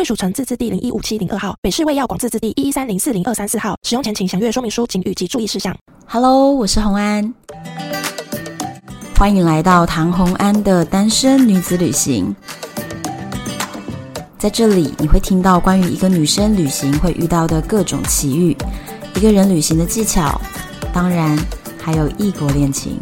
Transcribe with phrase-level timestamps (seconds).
[0.00, 3.76] 贵属城自治地零一五七零二号，北市卫药广自治地一一三零四零二三四号。
[3.82, 5.76] 使用前请详阅说明书、请及注意事项。
[6.06, 7.34] Hello，我是洪安，
[9.18, 12.34] 欢迎来到唐洪安的单身女子旅行。
[14.38, 18.56] 在这里，你会听到关于一个女生旅行会遇到的各种奇遇，
[19.16, 20.40] 一个人旅行的技巧，
[20.94, 21.38] 当然
[21.78, 22.98] 还有异国恋情。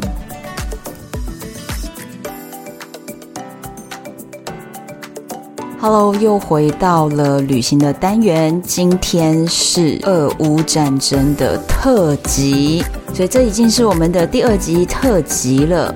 [5.81, 8.61] Hello，又回到了旅行的单元。
[8.63, 12.83] 今天是俄乌战争的特辑，
[13.15, 15.95] 所以这已经是我们的第二集特辑了。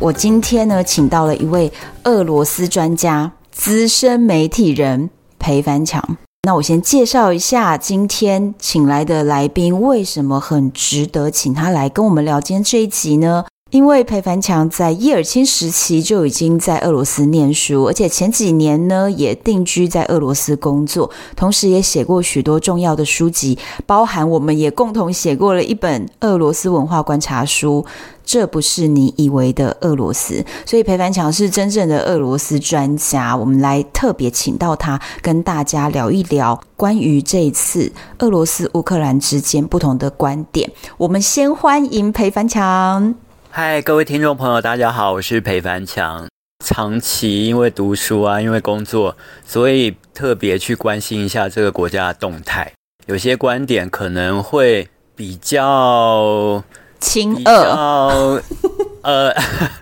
[0.00, 1.70] 我今天呢，请到了一位
[2.04, 6.16] 俄罗斯专家、资深媒体人裴凡强。
[6.44, 13.44] 那我先介绍一下今天请来的来宾，为什么很值得请他来跟我们聊今天这一集呢？
[13.72, 27.84] 因为裴凡强在叶尔钦时期就已经在俄罗斯念书，而且前几年呢也定居在俄罗斯工作，同时也写过许多重要的书籍，包含我们也共同写过了一本俄罗斯文化观察书，
[28.24, 30.44] 这不是你以为的俄罗斯。
[30.64, 40.70] 所以裴凡强是真正的俄罗斯专家，我们来特别请到他跟大家聊一聊关于这一次俄罗斯乌克兰之间不同的观点。
[40.96, 43.25] 我们先欢迎裴凡强。
[43.58, 46.28] 嗨，各位听众朋友，大家好，我是裴凡强。
[46.62, 52.70] 长期因为读书啊，因为工作，所以特别去关心一下这个国家的动态。
[53.06, 56.62] 有些观点可能会比较
[57.00, 58.42] 亲俄，
[59.00, 59.34] 呃，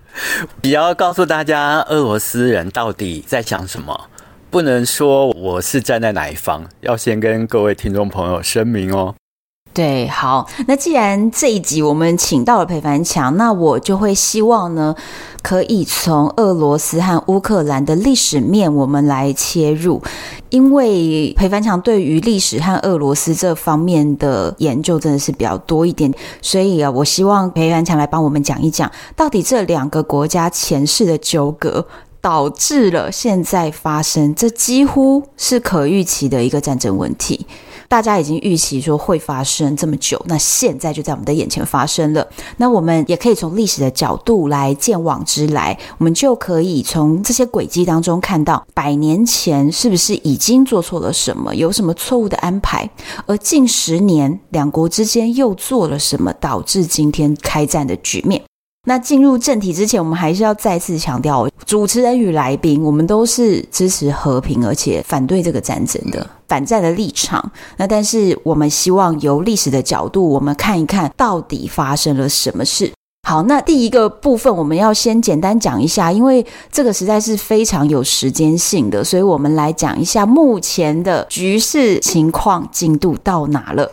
[0.63, 4.09] 比较告诉大家俄罗斯人到底在想什么。
[4.53, 9.17] 不能说我是站在哪一方，要先跟各位听众朋友声明哦。
[9.75, 14.95] 对，好，那既然这一集我们请到了裴凡强，那我就会希望呢，
[15.43, 20.01] 可以从俄罗斯和乌克兰的历史面我们来切入，
[20.51, 31.84] 因为裴凡强对于历史和俄罗斯这方面的研究真的是比较多一点，所以啊，我希望裴凡强来帮我们讲一讲，到底这两个国家前世的纠葛，
[32.21, 37.45] 导致了现在发生，这几乎是可预期的一个战争问题。
[37.89, 42.27] 大家已经预期说会发生这么久，那现在就在我们的眼前发生了。
[42.56, 52.89] 那我们也可以从历史的角度来见往知来，我们就可以从这些轨迹当中看到，百年前是不是已经做错了什么，有什么错误的安排，
[53.27, 58.43] 而近十年两国之间又做了什么，导致今天开战的局面。
[58.87, 67.50] 那进入正题之前，我们还是要再次强调，主持人与来宾，我们都是支持和平，而且反对这个战争的反战的立场。
[67.78, 72.93] 那但是我们希望由历史的角度，我们看一看到底发生了什么事。
[73.27, 83.91] 好，那第一个部分我们要先简单讲一下，因为这个实在是非常有时间性的，所以我们来讲一下目前的局势情况进度到哪了。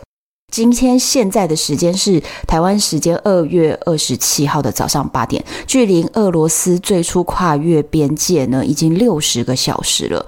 [0.52, 10.26] 今天现在的时间是台湾时间二月二十七号的早上八点，距离俄罗斯最初跨越边界呢，已经六十个小时了。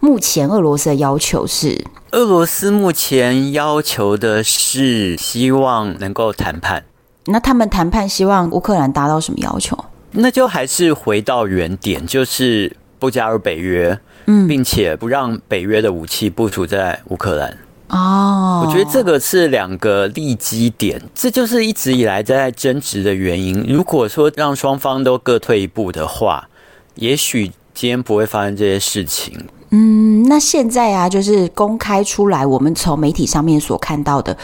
[0.00, 6.84] 目前俄罗斯的要求是，俄罗斯目前要求的是希望能够谈判。
[7.24, 9.82] 那他们谈判希望乌克兰达到什么要求？
[10.10, 17.56] 那就还是回到原点，就是不加入北约，嗯，并且不让北约的武器部署在乌克兰。
[17.88, 23.64] 哦，oh, 我觉得这个是两个利基点，这就是一直以来在争执的原因。
[23.68, 26.48] 如果说让双方都各退一步的话，
[26.94, 29.46] 也许今天不会发生这些事情。
[29.70, 34.36] 嗯，那现在啊，就是公开出来，我们从媒体上面所看到的。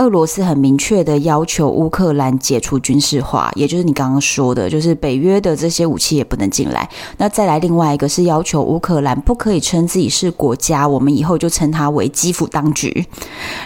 [0.00, 6.88] 俄罗斯很明确的要求乌克兰解除军事化，也就是你刚刚说的，就是北约的这些武器也不能进来。
[7.18, 13.04] 那再来另外一个是要求乌克兰不可以称自己是国家，我们以后就称它为基辅当局。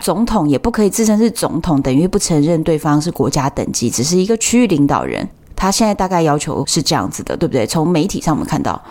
[0.01, 5.29] 总统也不可以自称是总统，等于不承认对方是国家等级，只是一个区域领导人。
[5.55, 7.65] 他现在大概要求是这样子的，对不对？
[7.65, 8.83] 从媒体上我们看到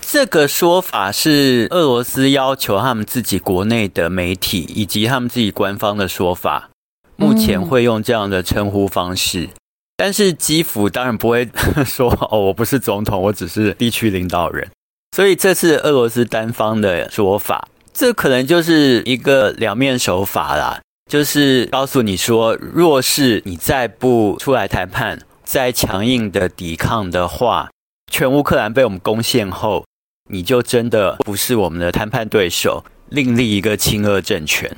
[0.00, 6.70] 这个说法是俄罗斯要求他们自己国内的媒体以及他们自己官方的说法。
[7.16, 9.48] 目前会用这样的称呼方式，
[9.96, 11.48] 但是基辅当然不会
[11.86, 14.68] 说哦，我不是总统，我只是地区领导人。
[15.16, 27.70] 所以这次俄罗斯单方的说法，这可能就是一个两面手法啦，就是告诉你说，若是你再不出来谈判，再强硬的抵抗的话，
[28.10, 29.84] 全乌克兰被我们攻陷后，
[30.28, 34.76] 你就真的不是我们的谈判对手，另立一个亲俄政权。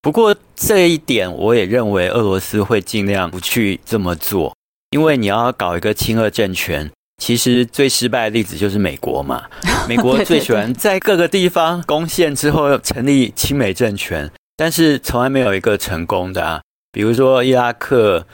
[0.00, 4.54] 不过这一点，我也认为俄罗斯会尽量不去这么做，
[4.90, 6.90] 因为你要搞一个亲俄政权，
[7.22, 9.42] 其实最失败的例子就是美国嘛。
[9.88, 16.60] 美国最喜欢在各个地方攻陷之后成立亲美政权，但是从来没有一个成功的啊。
[16.92, 18.24] 比如说伊拉克，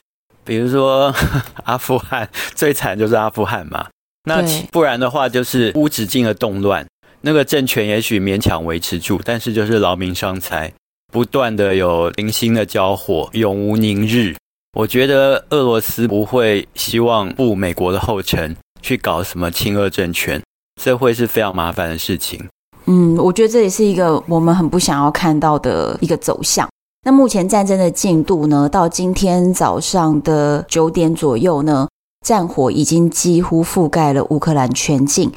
[0.43, 1.13] 比如说
[1.63, 3.87] 阿富汗，最惨就是阿富汗嘛。
[4.27, 4.41] 那
[4.71, 6.87] 不然的话，就是无止境的动乱，
[7.21, 10.71] 那个政权也许勉强维持住，但是就是劳民伤财。
[11.11, 14.35] 不断的有零星的交火，永无宁日。
[14.77, 20.41] 我觉得俄罗斯不会希望步美国的后尘去搞什么亲俄政权，
[20.81, 22.45] 这会是非常麻烦的事情。
[22.85, 26.67] 嗯，我觉得这也是一个我们很不想要看到的一个走向。
[27.05, 28.67] 那目前战争的进度呢？
[28.67, 31.87] 到今天早上的九点左右呢，
[32.25, 35.31] 战火已经几乎覆盖了乌克兰全境，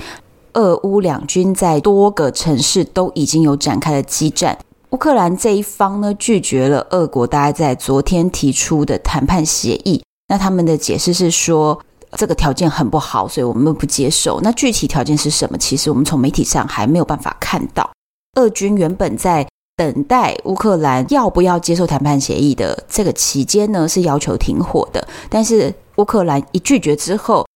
[0.54, 4.58] 俄乌两军在多个城市都已经有展开了激战。
[4.90, 10.02] 乌克兰这一方呢，拒绝了俄国大概在昨天提出的谈判协议。
[10.28, 11.78] 那他们的解释是说，
[12.12, 14.40] 这个条件很不好，所以我们不接受。
[14.40, 15.58] 那具体条件是什么？
[15.58, 17.90] 其实我们从媒体上还没有办法看到。
[18.36, 19.46] 俄军原本在
[19.76, 25.06] 等待乌克兰要不要接受谈判协议的这个期间呢，是要求停火的。
[25.28, 27.46] 但是乌克兰一拒绝之后，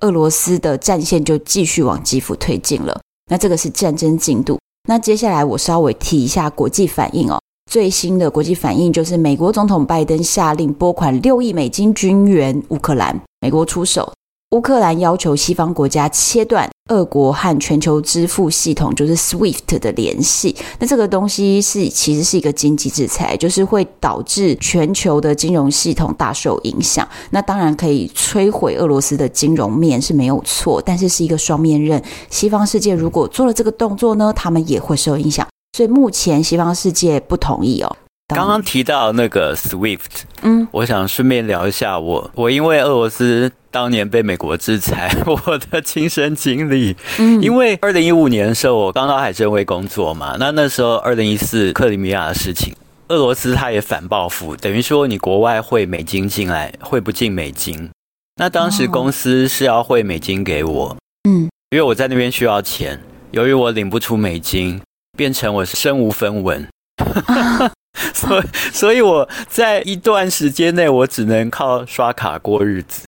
[0.00, 3.00] 俄罗斯的战线就继续往基辅推进了。
[3.30, 4.58] 那这个是战争进度。
[4.88, 7.40] 那接下来我稍微提一下国际反应哦。
[7.70, 14.12] 最新的国际反应就是美国总统拜登下令拨款六亿美金军援乌克兰，美国出手。
[14.50, 20.56] 乌克兰要求西方国家切断俄国和全球支付系统，就是 SWIFT 的联系。
[20.80, 27.08] 那这个东西是其实是一个经济制裁，就是会导致全球的金融系统大受影响。
[27.30, 32.02] 那当然可以摧毁俄罗斯的金融面是没有错，但是是一个双面刃。
[32.28, 35.46] 西方世界如果做了这个动作呢，他们也会受影响。
[35.76, 37.96] 所以目前西方世界不同意哦。
[38.34, 39.98] 刚刚提到那个 SWIFT，
[40.42, 52.74] 嗯，我想顺便聊一下我我因为俄罗斯当年被美国制裁 我的亲身经历，嗯，因为二零一五年的时候我刚到海参崴工作嘛，那那时候二零一四克里米亚的事情，
[53.08, 57.90] 俄罗斯他也反报复，等于说你国外汇美金进来汇不进美金，
[58.36, 60.96] 那当时公司是要汇美金给我，
[61.28, 63.00] 嗯，因为我在那边需要钱，
[63.32, 64.80] 由于我领不出美金，
[65.16, 66.66] 变成我是身无分文。
[68.14, 73.02] 所以，所以我在一段时间内，我只能靠刷卡过日子。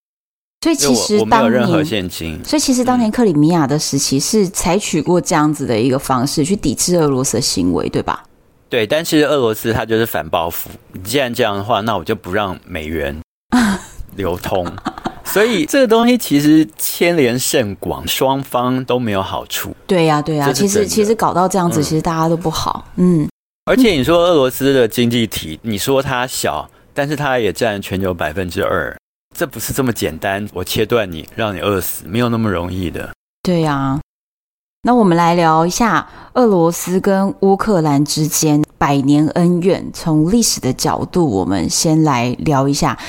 [0.63, 2.39] 所以其实我没有任何现金。
[2.43, 8.23] 所以其实当年克里米亚的时期是采取过这样子的一个方式去抵制俄罗斯的行为，对吧？
[8.69, 10.69] 对，但是俄罗斯它就是反报复。
[11.03, 13.19] 既然这样的话，那我就不让美元
[14.15, 14.65] 流通。
[15.25, 19.75] 所以这个东西其实牵连甚广，双方都没有好处。
[19.85, 22.85] 对呀、啊，对呀、啊，其实其实搞到这样子，其实大家都不好。
[22.95, 23.27] 嗯。
[23.65, 28.93] 而且你说俄罗斯的经济体，你说它小，但是它也占全球百分之二，
[29.33, 30.45] 这不是这么简单。
[30.53, 33.13] 我切断你，让你饿死，没有那么容易的。
[33.41, 33.97] 对呀。
[34.85, 39.89] 那我们来聊一下俄罗斯跟乌克兰之间百年恩怨。
[39.93, 42.99] 从历史的角度，我们先来聊一下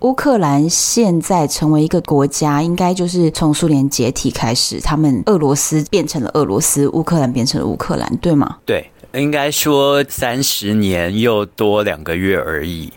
[0.00, 8.56] 乌克兰现在成为一个国家，应该就是从苏联解体开始，他们俄罗斯变成了俄罗斯，乌克兰变成了乌克兰，对吗？
[8.64, 8.90] 对。
[9.14, 12.92] 应该说三十年又多两个月而已，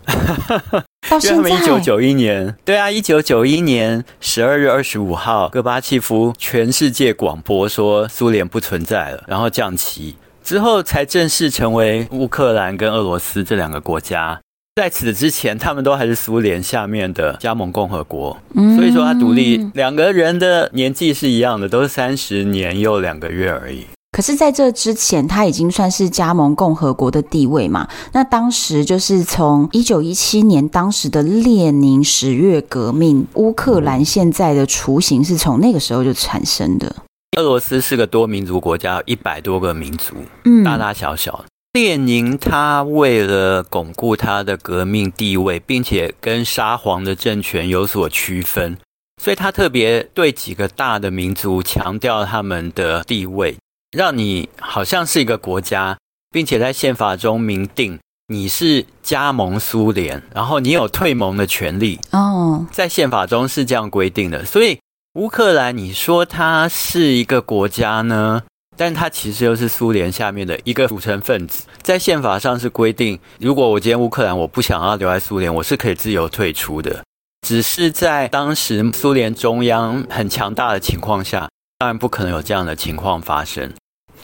[1.08, 14.40] 到现在，一九九一年，对啊，一九九一年十二月二十五号，戈巴契夫全世界广播说苏联不存在了，然后降旗之后才正式成为乌克兰跟俄罗斯这两个国家。
[14.76, 18.36] 在此之前，他们都还是苏联下面的加盟共和国，
[18.76, 23.86] 所以说他独立，两个人的年纪是一样的，都是三十年又两个月而已。
[24.16, 27.86] 可是，在这之前，他已经算是加盟共和国的地位嘛？
[28.12, 36.96] 那当时就是从一九一七年，当时的列宁十月革命，乌克兰现在的雏形是从那个时候就产生的。
[37.36, 40.14] 俄罗斯是个多民族国家，一百多个民族，
[40.46, 41.44] 嗯，大大小小。
[41.74, 48.78] 列宁他为了巩固他的革命地位，并且跟沙皇的政权有所区分，
[49.22, 53.54] 所以他特别对几个大的民族强调他们的地位。
[53.90, 55.96] 让你好像是一个国家，
[56.30, 61.98] 并且在宪法中明定你是加盟苏联，然后你有退盟的权利。
[62.12, 64.78] 哦，在宪法中是这样规定的，所以
[65.14, 68.42] 乌克兰，你说它是一个国家呢？
[68.76, 77.02] 但它其实又是苏联下面的一个组成分子，在宪法上是规定，如果我今天乌克兰我不想要留在苏联，我是可以自由退出的。
[77.46, 83.70] 只是在当时苏联中央很强大的情况下，当然不可能有这样的情况发生。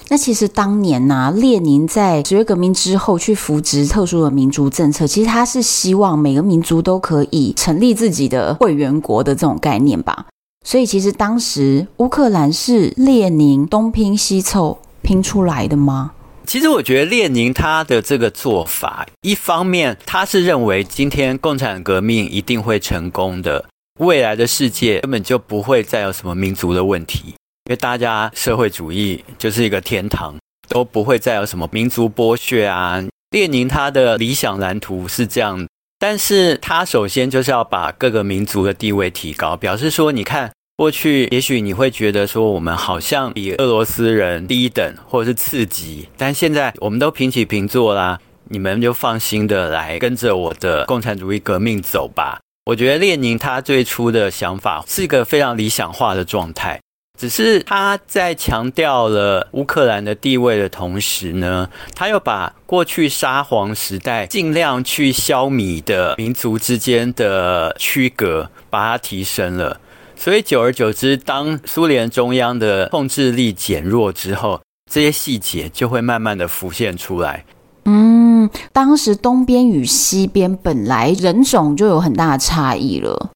[0.08, 10.26] 那其实当年呢、啊，列宁在十月革命之后去扶植特殊的民族政策，其实他是希望每个民族都可以成立自己的会员国的这种概念吧。
[10.64, 16.12] 所以，其实当时乌克兰是列宁东拼西凑拼出来的吗？
[16.46, 23.64] 其实，我觉得列宁他的这个做法，一方面他是认为今天共产革命一定会成功的，
[24.00, 30.34] 未来的世界根本就不会再有什么民族的问题，因为大家社会主义就是一个天堂，
[30.68, 33.02] 都不会再有什么民族剥削啊。
[33.30, 35.64] 列宁他的理想蓝图是这样。
[35.98, 52.40] 但是他首先就是要把各个民族的地位提高，表示说，你看过去，也许你会觉得说，我们好像比俄罗斯人低等或者是次级，但现在我们都平起平坐啦，你们就放心的来跟着我的共产主义革命走吧。
[52.64, 56.80] 我觉得列宁他最初的想法是一个非常理想化的状态。
[57.22, 69.78] 只是他在强调了乌克兰的地位的同时呢，他又把过去沙皇时代尽量去消弭的民族之间的区隔，把它提升了。
[70.16, 74.60] 所以久而久之，当苏联中央的控制力减弱之后，
[74.90, 77.44] 这些细节就会慢慢的浮现出来。
[77.84, 83.30] 嗯，当时东边与西边本来人种就有很大的差异了。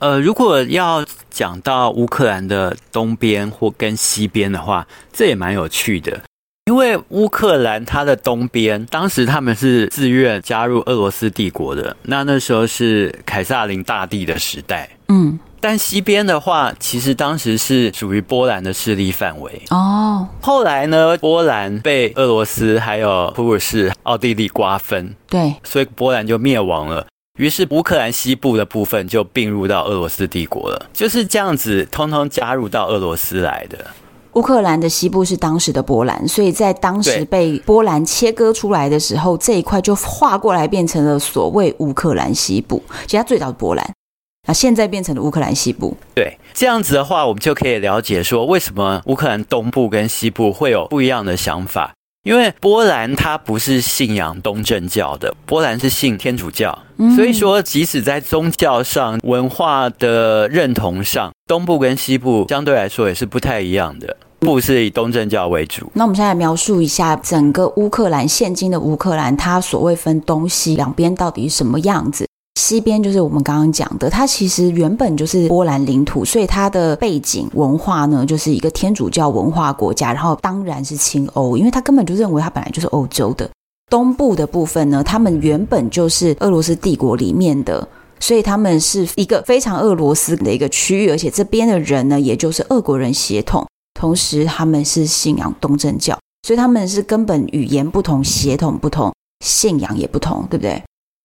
[0.00, 6.20] 呃，如果要讲到乌克兰的东边或跟西边的话，这也蛮有趣的。
[6.66, 14.88] 因为乌克兰它的东边，当时他们是自愿加入俄罗斯帝国的，那那时候是凯撒林大帝的时代。
[15.08, 19.60] 嗯，但西边的话，其实当时是属于波兰的势力范围。
[19.70, 27.04] 哦，后来呢，波兰被俄罗斯还有普鲁士、奥地利瓜分，对，所以波兰就灭亡了。
[27.40, 33.78] 于是乌克兰西部的部分就并入到俄罗斯帝国了，就是这样子，通通加入到俄罗斯来的。
[34.34, 42.82] 乌克兰的西部是当时的波兰，所以在当时被波兰切割出来的时候，这一块就划过来变成了所谓乌克兰西部。
[43.06, 43.90] 其实它最早是波兰，
[44.46, 45.96] 那现在变成了乌克兰西部。
[46.14, 51.94] 对，这样子的话，我们就可以了解说，为什么乌克兰东部跟西部会有不一样的想法。
[52.22, 56.78] 因为波兰它不是信仰东正教的，波兰是信天主教，
[57.16, 64.16] 所以说即使在宗教上、文化的认同上，东部跟西部相对来说也是不太一样的。
[64.40, 65.90] 部是以东正教为主。
[65.94, 72.26] 那我们现在来描述一下整个乌克兰，现今的乌克兰，它所谓分东西两边到底是什么样子？
[72.54, 83.48] 西边就是我们刚刚讲的，它其实原本就是波兰领土，所以它的背景文化呢，就是一个天主教文化国家，然后当然是亲欧，因为他根本就认为它本来就是欧洲的。
[83.88, 87.86] 东部的部分呢，他们原本就是俄罗斯帝国里面的，
[88.20, 96.16] 所以他们是一个非常俄罗斯的一个区域，而且这边的人呢，也就是俄国人血统，同时他们是信仰东正教，
[96.46, 99.12] 所以他们是根本语言不同，血统不同，
[99.44, 100.80] 信仰也不同，对不对？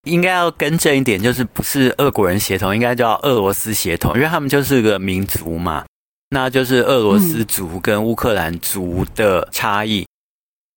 [0.05, 5.83] 应该要更正一点，就是不是俄国人协同，应该叫俄罗斯协同，因为他们就是个民族嘛，
[6.29, 10.01] 那就是俄罗斯族跟乌克兰族的差异。
[10.01, 10.05] 嗯。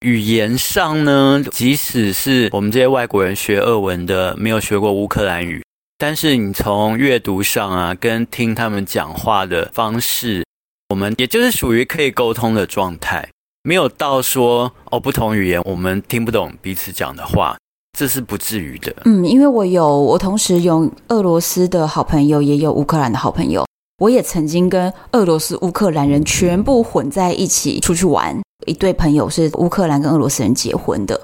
[0.07, 5.61] 语言上呢，即使是我们这些外国人学俄文的，没有学过乌克兰语，
[5.99, 10.45] 但是你从阅读上啊，跟听他们讲话的方式，
[10.91, 13.29] 我们也就是属于可以沟通的状态，
[13.65, 17.57] 没有到说哦，不同语言我们听不懂彼此讲的话。
[17.97, 18.95] 这是不至于的。
[19.05, 23.65] 嗯，因为我有，我同时有俄罗斯的好朋友，也有乌克兰的好朋友。
[24.01, 28.41] 我也曾经跟俄罗斯、乌克兰人全部混在一起出去玩。
[28.67, 31.21] 一对朋友是乌克兰跟俄罗斯人结婚的，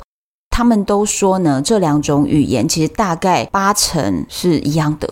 [0.51, 5.09] 他们都说呢，这两种语言其实大概八成是一样的。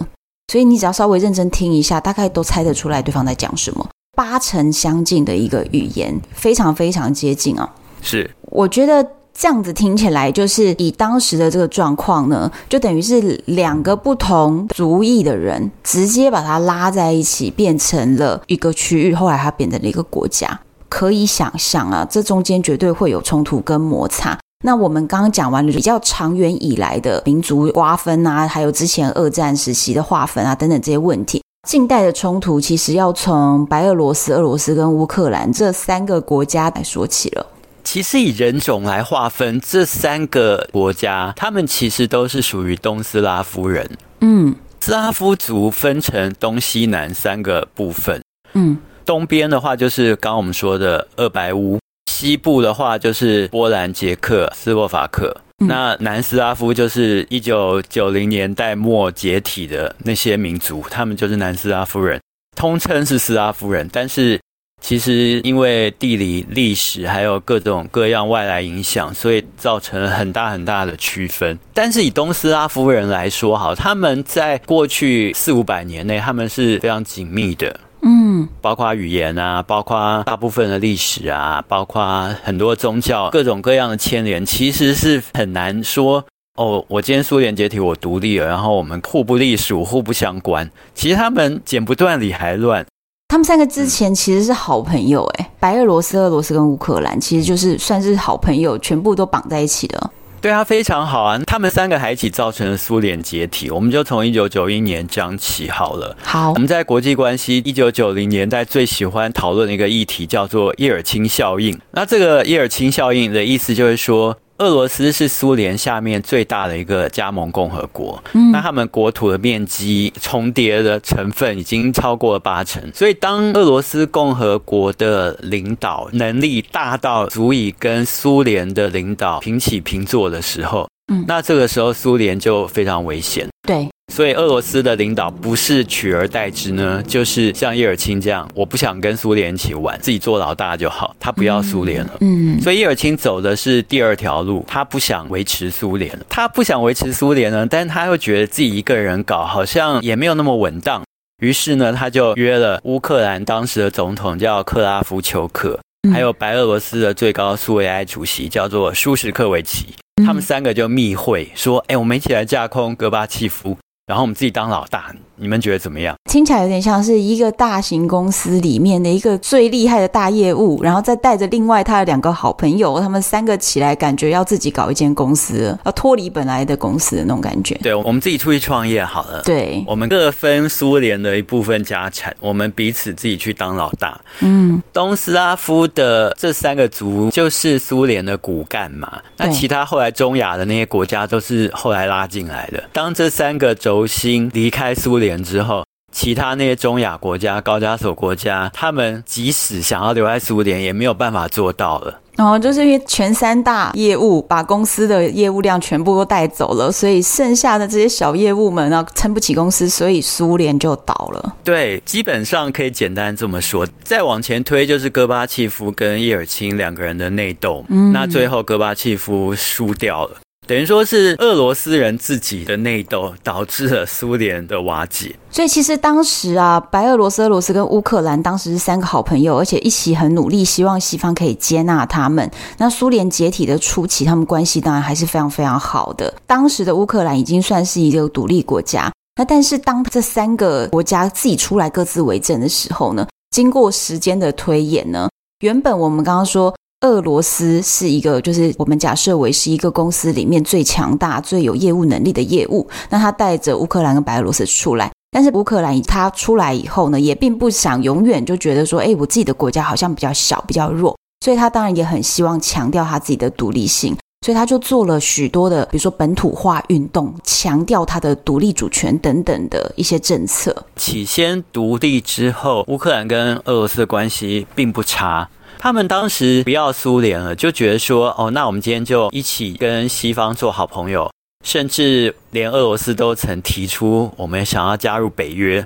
[0.50, 3.88] 所以你只要稍微认真听一下，大概都猜得出来对方在讲什么。
[4.16, 7.72] 八成相近的一个语言，非常非常接近啊。
[8.00, 9.06] 是，我觉得。
[9.34, 19.14] 这样子听起来，就是以当时的这个状况呢，就等于是两个不同族裔的人直接把它拉在一起，变成了一个区域。
[19.14, 24.38] 后来它变成了一个国家，可以想象啊，这中间绝对会有冲突跟摩擦。
[24.64, 37.44] 那我们刚刚讲完了比较长远以来的民族瓜分啊，还有之前二战时期的划分啊等等这些问题，近代的冲突其实要从白俄罗斯、俄罗斯跟乌克兰这三个国家来说起了。
[37.84, 43.88] 其实以人种来划分，这三个国家，他们其实都是属于东斯拉夫人。
[44.20, 48.22] 嗯，斯拉夫族分成东西南三个部分。
[48.54, 51.78] 嗯，东边的话就是刚刚我们说的二白乌，
[52.10, 55.36] 西部的话就是波兰、捷克、斯洛伐克。
[55.58, 62.20] 嗯、那南斯拉夫就是一九九零年代末解体的那些民族，他们就是南斯拉夫人，
[62.56, 64.40] 通称是斯拉夫人，但是。
[64.82, 71.56] 其实因为地理、历史还有各种各样外来影响，所以造成了很大很大的区分。
[71.72, 86.24] 但是以东斯拉夫人来说，好，他们在过去四五百年内，他们是非常紧密的，嗯，包括语言啊，包括大部分的历史啊，包括很多宗教，各种各样的牵连，其实是很难说
[86.56, 86.84] 哦。
[86.88, 90.68] 我今天苏联解体，我独立了，然后我们互不隶属、互不相关。
[90.92, 92.84] 其实他们剪不断，理还乱。
[93.32, 100.10] 他们三个之前其实是好朋友，哎，白俄罗斯、俄罗斯跟乌克兰其实就是算是好朋友，全部都绑在一起的。
[100.42, 101.40] 对啊，非常好啊！
[101.46, 103.70] 他们三个还一起造成了苏联解体。
[103.70, 106.14] 我们就从一九九一年讲起好了。
[106.22, 111.80] 好，我们在国际关系一九九零年代最喜欢讨论的一个议题叫做叶尔钦效应。
[111.92, 114.36] 那这个叶尔钦效应的意思就是说。
[114.62, 133.48] 俄罗斯是苏联下面最大的一个加盟共和国，嗯，那他们国土的面积重叠的成分已经超过了八成，所以当俄罗斯共和国的领导能力大到足以跟苏联的领导平起平坐的时候，嗯，那这个时候苏联就非常危险。
[133.66, 133.91] 对。
[134.12, 141.16] 所以俄罗斯的领导不是取而代之呢，就是像叶尔钦这样，我不想跟苏联一起玩，自己做老大就好。
[141.18, 151.02] 他不要苏联了，嗯，所以叶尔钦走的是第二条路，他不想维持苏联，他不想维持苏联呢，但是他又觉得自己一个人搞好像也没有那么稳当，
[151.40, 155.80] 于是呢，他就约了乌克兰当时的总统叫克拉夫丘克，
[156.12, 159.86] 还有白俄罗斯的最高苏维埃主席叫做舒什克维奇，
[160.26, 163.74] 他们三个就密会说，哎，我们一起来架空戈巴契夫。
[164.06, 166.14] 然后我们自己当老大，你们觉得怎么样？
[166.30, 177.74] 听起来有点像是一个大型公司里面的一个最厉害的大业务，然后再带着另外他的两个好朋友，他们三个起来，感觉要自己搞一间公司，要脱离本来的公司的那种感觉。
[177.82, 179.42] 对，我们自己出去创业好了。
[179.42, 184.20] 对，我们各分苏联的一部分家产，我们彼此自己去当老大。
[184.40, 189.20] 嗯，东斯拉夫的这三个族就是苏联的骨干嘛。
[189.36, 192.82] 那其他后来中亚的那些国家都是后来拉进来的。
[192.92, 193.92] 当这三个轴。
[193.92, 202.18] 轴心离开苏联之后，其他那些中亚国家、高加索国家，他们即使想要留在苏联，也没有办法做到了。
[202.34, 211.54] 然后就是因为全三大业务把公司的业务量全部都带走了，所以剩下的这些小业务们呢，撑不起公司，所以苏联就倒了。
[211.62, 213.86] 对，基本上可以简单这么说。
[214.02, 217.84] 再往前推，就是戈巴契夫跟叶尔钦两个人的内斗。
[217.88, 220.36] 嗯，那最后戈巴契夫输掉了。
[220.68, 232.48] 等于说是俄罗斯人自己的内斗导致了苏联的瓦解，所以其实当时啊，白俄罗斯、俄罗斯跟乌克兰当时是三个好朋友，而且一起很努力，希望西方可以接纳他们。
[232.78, 236.32] 那苏联解体的初期，他们关系当然还是非常非常好的。
[236.46, 246.72] 当时的乌克兰已经算是一个独立国家，那但是当这三个国家自己出来各自为政的时候呢，经过时间的推演呢，原本我们刚刚说。
[247.02, 252.88] 俄罗斯是一个，就是我们假设为是一个公司里面最强大、最有业务能力的业务。
[253.10, 270.84] 那他带着乌克兰跟白俄罗斯出来，但是乌克兰他出来以后呢，也并不想永远就觉得说，哎，我自己的国家好像比较小、比较弱，所以他当然也很希望强调他自己的独立性，所以他就做了许多的，比如说本土化运动，强调他的独立主权等等的一些政策。
[270.94, 275.48] 起先独立之后，乌克兰跟俄罗斯的关系并不差。
[275.82, 281.28] 他们当时不要苏联了，就觉得说，哦，那我们今天就一起跟西方做好朋友，
[281.64, 285.84] 甚至连俄罗斯都曾提出我们想要加入北约，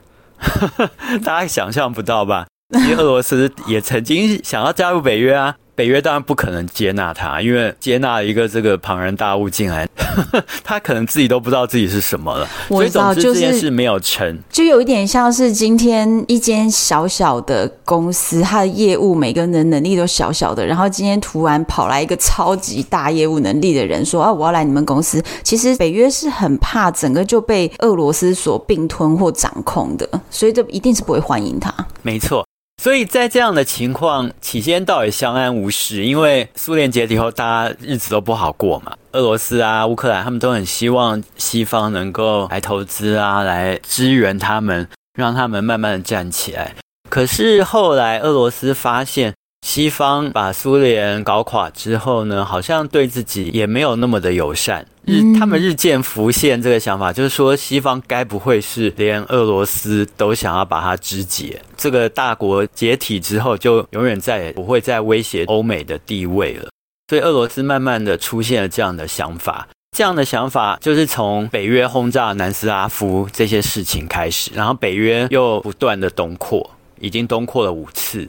[1.25, 2.47] 大家想象不到吧？
[2.75, 5.57] 其实俄罗斯也曾经想要加入北约啊。
[5.77, 9.87] 北约当然不可能接纳他，因为接纳一个这个庞然大物进来，
[10.65, 12.49] 他可能自己都不知道自己是什么了。
[12.69, 31.71] 我知道，这件事没有成，就有一点像是今天一间小小的公司，它的业务每个人的能力都小小的，然后今天突然跑来一个超级大业务能力的人说：“啊，我要来你们公司。”其实北约是很怕整个就被俄罗斯所并吞或掌控的，所以这一定是不会欢迎他。
[32.03, 32.47] 没错。
[32.83, 38.97] 所以在这样的情况，起先倒也相安无事，因为苏联解体后，大家日子都不好过嘛。
[39.13, 44.87] 俄罗斯啊、乌克兰，他们都很希望西方能够来投资啊，来支援他们，
[45.19, 46.75] 让他们慢慢的站起来。
[47.09, 49.35] 可是后来，俄罗斯发现，
[49.67, 54.87] 西方把苏联搞垮之后呢，好像对自己也没有那么的友善。
[55.05, 61.61] 日他们日渐浮现这个想法，就是说西方该不会是连俄罗斯都想要把它肢解？
[61.77, 66.69] 这个大国解体之后，就永远再也不会再威胁欧美的地位了。
[67.09, 69.67] 所以俄罗斯慢慢的出现了这样的想法。
[69.97, 78.29] 这样的想法就是从北约轰炸南斯拉夫这些事情开始，然后北约又不断的东扩，已经东扩了五次。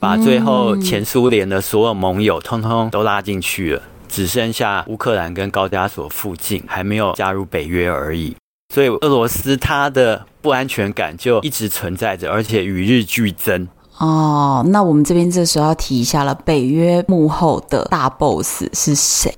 [0.00, 8.34] 把最后前苏联的所有盟友通通都拉进去了，只剩下乌克兰跟高加索附近还没有加入北约而已。
[8.74, 13.68] 所以俄罗斯它的不安全感就一直存在着，而且与日俱增。
[13.98, 19.34] 哦，那我们这边这时候要提一下了，北约幕后的大 boss 是谁？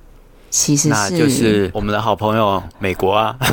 [0.49, 3.35] 其实是那就是我们的好朋友美国啊。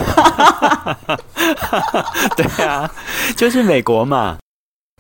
[2.37, 2.89] 对啊，
[3.37, 4.37] 就是美国嘛。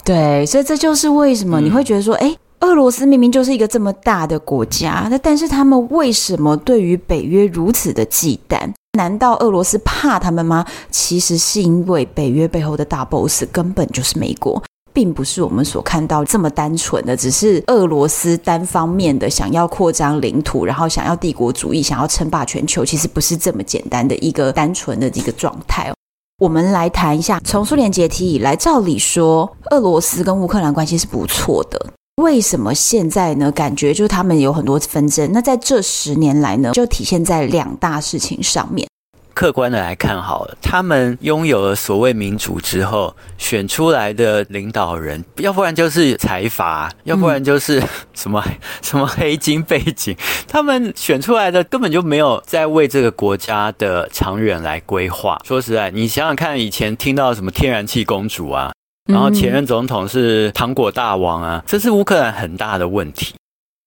[0.04, 2.28] 对，所以这就是为什么你会觉得说，哎、
[2.60, 8.58] 嗯，俄罗斯明明就是一个这么大的国家，那但是他们为什么对于北约如此的忌惮？
[8.98, 10.64] 难道俄罗斯怕他们吗？
[10.90, 14.60] 其实是因为北约背后的大 boss 根本就是美国，
[14.92, 25.92] 并不是我们所看到这么单纯的，只是俄罗斯单方面的想要扩张领土，然后想要帝国主义，想要称霸全球，其实不是这么简单的一个单纯的一个状态。
[26.40, 31.92] 我们来谈一下，从苏联解体以来，照理说，俄罗斯跟乌克兰关系是不错的。
[32.16, 33.52] 为什么现在呢？
[33.52, 35.30] 感觉就是他们有很多纷争。
[35.34, 38.88] 那在这十年来呢，就体现在两大事情上面。
[39.40, 48.52] 客观的来看好了，他们拥有了所谓民主之后，选出来的领导人，要不然就是财阀，要不然就是 什么、嗯、
[48.84, 50.14] 什么黑金背景，
[50.46, 55.40] 他们选出来的根本就没有在为这个国家的长远来规划。
[55.42, 58.70] 说实在，你想想看，以前听到什么天然气公主啊，
[59.10, 63.32] 然后前任总统是糖果大王啊，这是乌克兰很大的问题。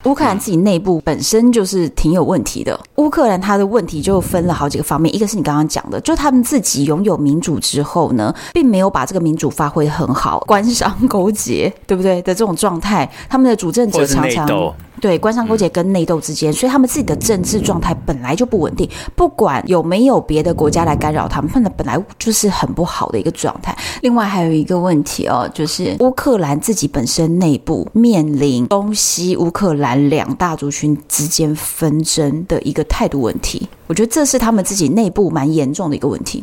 [0.05, 2.77] 乌克兰自己内部本身就是挺有问题的。
[2.95, 14.73] 乌克兰它的问题就分了好几个方面，一个是你刚刚讲的，就他们自己拥有民主之后呢，并没有把这个民主发挥得很好，官商勾结，对不对的这种状态，他们的主政者常常。
[15.03, 18.89] 对，官商勾结跟内斗之间，所以他们自己的政治状态本来就不稳定。
[19.17, 23.77] 不管有没有别的国家来干扰他们，他们本来就是很不好的一个状态。
[24.01, 33.67] 另外还有一个问题哦，就是乌克兰自己本身内部面临东西乌克兰两大族群之间纷争的一个态度问题。
[33.87, 36.41] 我觉得这是他们自己内部蛮严重的一个问题，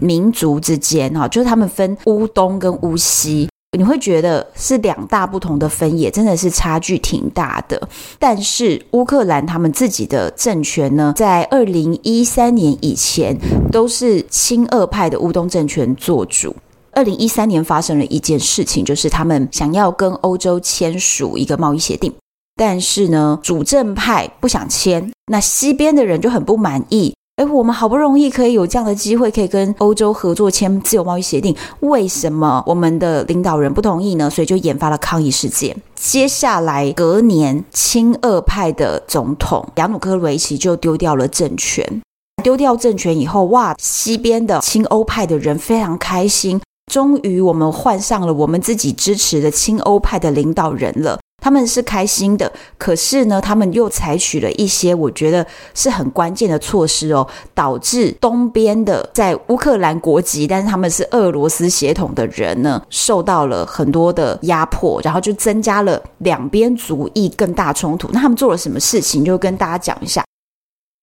[0.00, 3.50] 民族之间哈，就是他们分乌东跟乌西。
[3.76, 7.78] 你会觉得是两大不同的分野，真的是差距挺大的。
[8.18, 13.36] 但是乌克兰他们自己的政权呢，在二零一三年以前
[13.70, 16.56] 都是亲俄派的乌东政权做主。
[16.92, 22.10] 二零一三年发生了一件事情，就是他们想要跟欧洲签署一个贸易协定，
[22.56, 27.14] 但是呢，主政派不想签，那西边的人就很不满意。
[27.38, 34.28] 哎，我们好不容易可以有这样的机会，可以跟欧洲合作签自由贸易协定，为什么我们的领导人不同意呢？
[34.28, 35.76] 所以就引发了抗议事件。
[35.94, 42.02] 接下来隔年，亲俄派的总统亚努科维奇就丢掉了政权。
[42.42, 46.60] 丢掉政权以后，哇，西边的亲欧派的人非常开心，
[46.92, 51.20] 终于我们换上了我们自己支持的亲欧派的领导人了。
[51.40, 68.08] 他们是开心的，可是呢，他们又采取了一些我觉得是很关键的措施哦，导致东边的在乌克兰国籍，但是他们是俄罗斯血统的人呢，受到了很多的压迫，然后就增加了两边族裔更大冲突。
[68.12, 69.24] 那他们做了什么事情？
[69.24, 70.24] 就跟大家讲一下。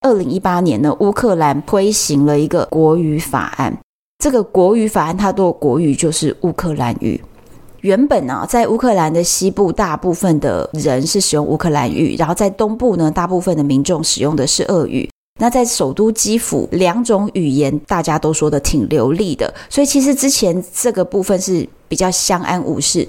[0.02, 3.76] 二零一八年呢，乌克兰推行了一个国语法案，
[4.20, 7.20] 这个国语法案它的国语就是乌克兰语。
[7.86, 15.08] 原本呢、在乌克兰的西部，大部分的人是使用乌克兰语，然后在东部呢，大部分的民众使用的是俄语。
[15.40, 23.08] 那在首都基辅，两种语言大家都说的挺流利的，所以其实之前这个部分是比较相安无事。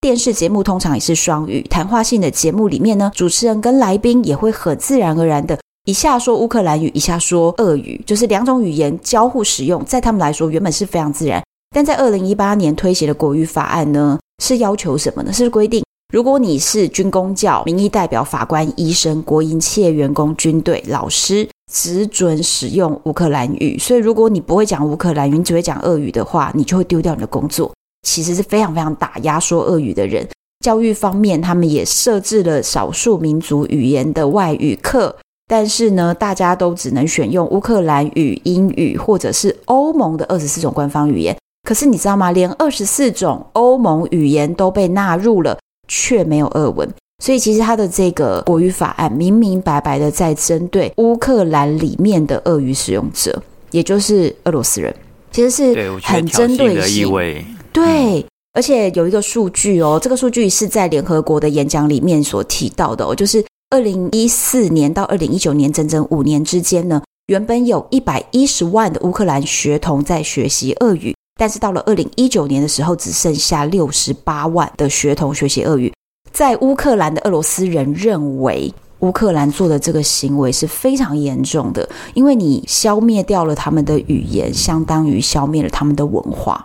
[0.00, 11.42] 电视节目通常也是双语，谈话性的节目里面呢，主持人跟来宾也会很自然而然的，一下说乌克兰语，一下说俄语，就是两种语言交互使用，在他们来说原本是非常自然。
[11.72, 15.32] 但在二零一八年推行的国语法案呢，是要求什么呢？
[15.32, 15.82] 是规定，
[16.12, 23.78] 如果你是军公教、民意代表、法官、医生、国营企业员工、军队、老师，只准使用乌克兰语。
[23.78, 27.72] 所以，如果你不会讲乌克兰语，你只会讲俄语的话，你就会丢掉你的工作。
[28.06, 30.28] 其实是非常非常打压说俄语的人。
[30.62, 35.16] 教育方面，他们也设置了少数民族语言的外语课，
[35.48, 41.34] 但是呢，大家都只能选用乌克兰语、英语或者是欧盟的二十四种官方语言。
[41.62, 42.32] 可是你知道吗？
[42.32, 46.88] 连二十四种欧盟语言都被纳入了，却没有俄文。
[47.22, 54.92] 所以其实他的这个国语法案明明白白的在针对乌克兰里面的俄语使用者，也就是俄罗斯人，
[55.30, 57.44] 其实是很针对性的意味。
[57.72, 75.92] 对，而且有一个数据哦，这个数据是在联合国的演讲里面所提到的哦，就是二零一四年到二零一九年整整五年之间呢，原本有一百一十万的乌克兰学童在学习俄语，但是到了二零一九年的时候，只剩下六十八万的学童学习俄语。
[76.30, 86.64] 在乌克兰的俄罗斯人认为，乌克兰做的这个行为是非常严重的，因为你消灭掉了他们的语言，相当于消灭了他们的文化。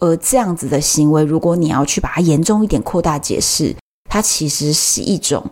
[0.00, 3.74] 而这样子的行为，如果你要去把它严重一点扩大解释，
[4.08, 5.44] 它其实是一种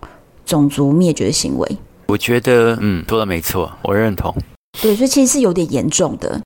[0.47, 1.77] 种族灭绝的行为。
[2.07, 4.33] 我觉得，嗯，说的没错，我认同。
[4.81, 6.41] 对，所以其实是有点严重的。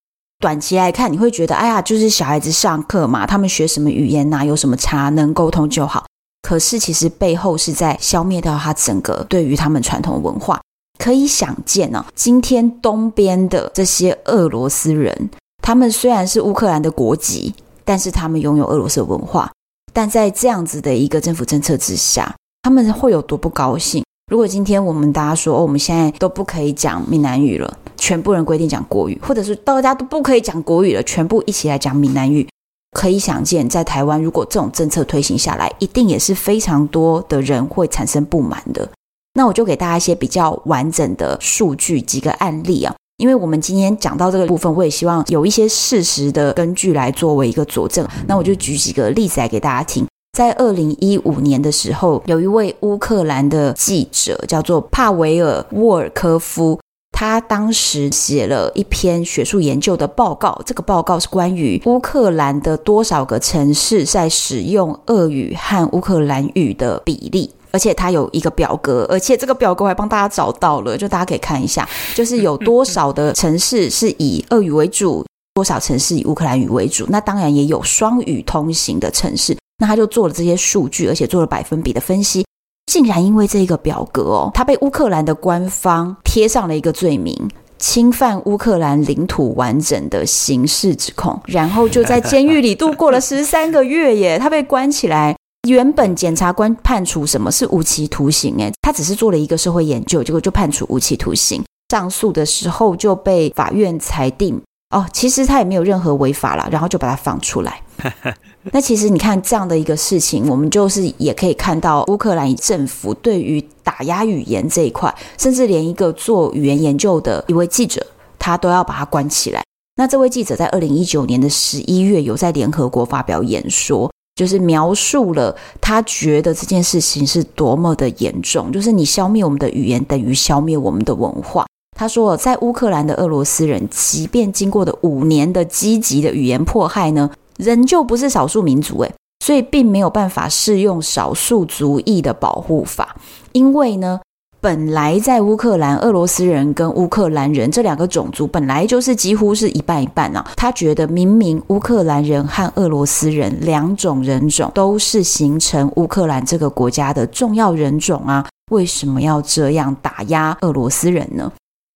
[0.45, 6.05] 短期来看，你会觉得，哎呀，就是小孩子上课嘛，他们学什么语言呐，有什么差，能沟通就好。
[6.43, 10.61] 可是，其实背后是在消灭掉他整个对于他们传统文化。
[10.99, 15.31] 可以想见呢、今天东边的这些俄罗斯人，
[15.63, 19.51] 他们虽然是乌克兰的国籍，但是他们拥有俄罗斯文化。
[19.95, 24.05] 但在这样子的一个政府政策之下，他们会有多不高兴？
[24.31, 32.49] 如果今天我们大家说，哦，我们现在都不可以讲闽南语了，全部人规定讲国语，或者是大家都不可以讲国语了，全部一起来讲闽南语。
[32.97, 38.89] 可以想见，在台湾，如果这种政策推行下来，一定也是非常多的人会产生不满的。
[39.35, 42.95] 那我就给大家一些比较完整的数据，几个案例啊。
[43.19, 48.09] 因为我们今天讲到这个部分，我也希望有一些事实的根据来作为一个佐证。
[48.27, 50.07] 那我就举几个例子来给大家听。
[50.35, 56.77] 在二零一五年的时候，有一位乌克兰的记者叫做帕维尔沃尔科夫。
[57.13, 82.45] 他当时写了一篇学术研究的报告，这个报告是关于乌克兰的多少个城市在使用俄语和乌克兰语的比例，而且他有一个表格，而且这个表格我还帮大家找到了，就大家可以看一下，就是有多少的城市是以俄语为主，多少城市以乌克兰语为主，那当然也有双语通行的城市，那他就做了这些数据，而且做了百分比的分析。
[82.87, 87.37] 竟然因为这个表格哦，他被乌克兰的官方贴上了一个罪名，
[87.79, 94.39] 侵犯乌克兰领土完整的刑事指控，然后就在监狱里度过了十三个月耶。
[94.39, 101.65] 他被关起来，原本检察官判处什么是无期徒刑，诶，他只是做了一个社会研究，结果就判处无期徒刑。
[101.91, 104.61] 上诉的时候就被法院裁定。
[104.95, 107.83] 哦，其实他也没有任何违法啦，然后就把他放出来。
[108.71, 118.07] 那其实你看这样的一个事情，我们就是也可以看到乌克兰政府对于打压语言这一块，甚至连一个做语言研究的一位记者，
[118.39, 119.65] 他都要把他关起来。
[119.97, 131.67] 那这位记者在二零一九年的十一月有在联合国发表演说，就是描述了他觉得这件事情是多么的严重，就是你消灭我们的语言，等于消灭我们的文化。
[131.95, 143.17] 他说，在乌克兰的俄罗斯人，即便经过了五年的积极的语言迫害呢，仍旧不是少数民族诶，所以并没有办法适用少数族裔的保护法。
[143.53, 144.21] 因为呢，
[144.61, 150.45] 本来在乌克兰，俄罗斯人跟乌克兰人这两个种族本来就是几乎是一半一半啊。
[150.57, 161.53] 他觉得明明乌克兰人和俄罗斯人两种人种都是形成乌克兰这个国家的重要人种啊，为什么要这样打压俄罗斯人呢？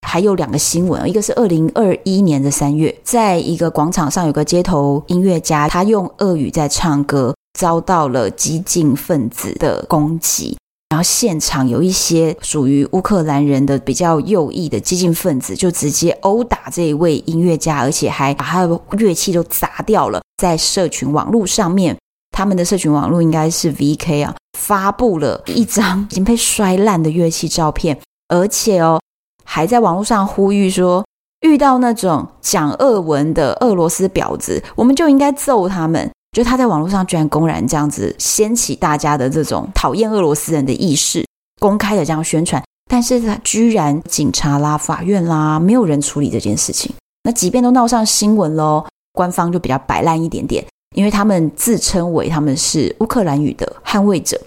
[0.07, 10.57] 还有两个新闻，一个是二零二一年的三月，在一个广场上有个街头音乐家，他用俄语在唱歌，遭到了激进分子的攻击，
[10.89, 21.95] 然后现场有一些属于乌克兰人的比较右翼的激进分子，就直接殴打这一位音乐家，而且还把他的乐器都砸掉了，在社群网络上面，
[22.31, 28.99] 他们的社群网络应该是 VK 啊，发布了一张已经被摔烂的乐器照片，而且哦。
[29.51, 31.03] 还在网络上呼吁说，
[31.41, 36.09] 遇到那种讲俄文的俄罗斯婊子，我们就应该揍他们。
[36.37, 41.25] 就他在网络上居然公然这样子掀起大家的这种讨厌俄罗斯人的意识，
[41.59, 46.95] 公开的这样宣传，但是他居然警察啦、法院啦，没有人处理这件事情。
[47.25, 48.85] 那即便都闹上新闻喽，
[49.15, 50.63] 官方就比较摆烂一点点，
[50.95, 54.39] 因为他们自称为他们是乌克兰语的捍卫者。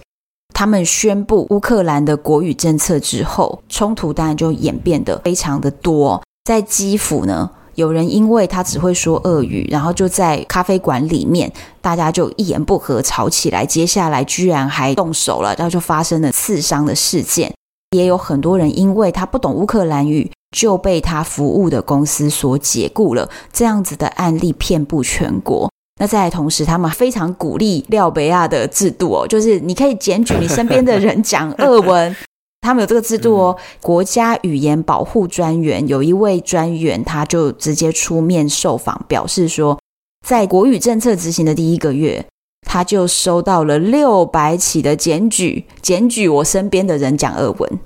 [0.62, 6.22] 他们宣布乌克兰的国语政策之后，冲突当然就演变得非常的多。
[6.44, 17.52] 在基辅呢，有人因为他只会说俄语，然后就在咖啡馆里面，大家就一言不合吵起来，接下来居然还动手了，然后就发生了刺伤的事件。
[17.96, 23.28] 也有很多人因为他不懂乌克兰语，就被他服务的公司所解雇了。
[23.52, 25.71] 这样子的案例遍布全国。
[26.02, 32.16] 那在同时，他们非常鼓励廖北亚的制度哦，就是你可以检举你身边的人讲俄文，
[32.60, 33.56] 他们有这个制度哦。
[33.80, 39.78] 国家语言保护专员有一位专员，他就直接出面受访，表示说，
[40.26, 42.26] 在国语政策执行的第一个月，
[42.66, 47.78] 他就收到了六百起的检举，检举我身边的人讲俄文，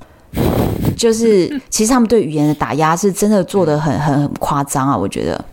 [0.97, 5.45] 就是 其实他们对语言的打压是真的做的很很很夸张啊，我觉得。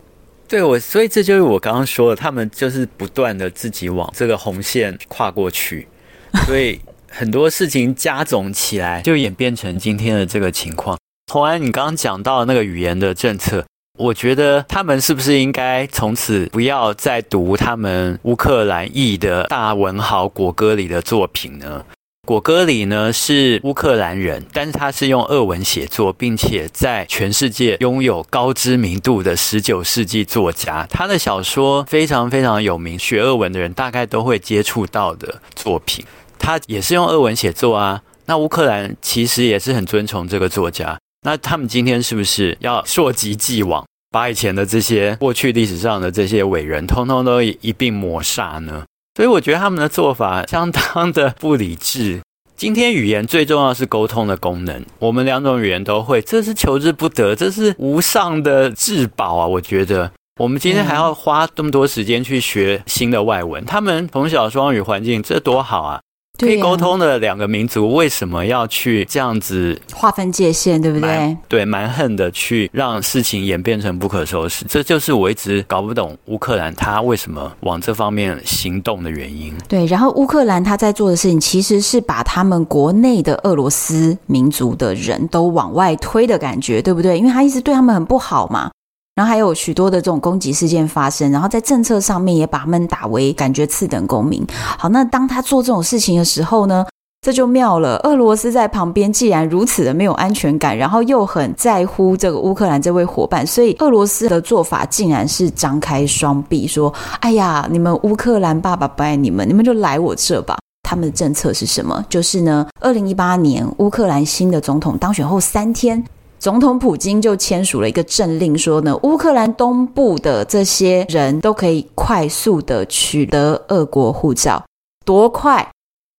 [0.46, 5.88] 对我，所以这就是我刚刚说的，他们就是不断的自己往这个红线跨过去，
[6.46, 6.80] 所以
[7.10, 10.98] 很多事情加总起来，就演变成今天的这个情况。
[11.32, 13.64] 洪安，你刚刚讲到那个语言的政策，
[13.98, 21.84] 我觉得他们是不是应该从此不要再读他们乌克兰裔的大文豪国歌里的作品呢？
[22.24, 30.86] 果戈里呢是乌克兰人，但是他是用俄文写作，并且在全世界拥有高知名度的十九世纪作家。
[30.88, 36.02] 他的小说非常非常有名，学俄文的人大概都会接触到的作品。
[36.38, 38.00] 他也是用俄文写作啊。
[38.24, 40.98] 那乌克兰其实也是很尊崇这个作家。
[41.26, 48.84] 那他们今天是不是要溯及既往，把以前的这些过去历史上的这些伟人，通通都一并抹煞呢？
[49.14, 52.20] 所以我觉得他们的做法相当的不理智。
[52.56, 59.46] 今天语言最重要是沟通的功能，我们两种语言都会，这是求之不得，这是无上的至宝啊！
[59.46, 66.00] 我觉得我们今天还要花这么多时间去学新的外文，他们从小双语环境，这多好啊！
[66.36, 70.82] 可以沟通的两个民族，为什么要去这样子划分界限？
[70.82, 71.36] 对不对？
[71.48, 74.64] 对，蛮横的去让事情演变成不可收拾。
[74.68, 79.54] 这就是我一直搞不懂乌克兰他为什么往这方面行动的原因。
[79.68, 87.16] 对，然后乌克兰他在做的事情，其实是把他们国内的俄罗斯民族的人都往外推的感觉，对不对？
[87.16, 88.70] 因为他一直对他们很不好嘛。
[89.14, 94.44] 然后还有许多的这种攻击事件发生，然后在政策上面也把他们打为感觉次等公民。
[94.76, 96.84] 好，那当他做这种事情的时候呢，
[97.24, 97.96] 这就妙了。
[97.98, 112.04] 俄罗斯在旁边既然如此的没有安全感，然后又很在乎这个乌克兰这位伙伴，所以俄罗斯的做法竟然是张开双臂说：“哎呀，你们乌克兰爸爸不爱你们，你们就来我这吧。”他们的政策是什么？
[112.10, 116.04] 就是呢，二零一八年乌克兰新的总统当选后三天。
[116.44, 124.62] 总统普京就签署了一个政令，说呢，乌克兰东部的这些人都可以快速的取得俄国护照。
[125.06, 125.66] 多快？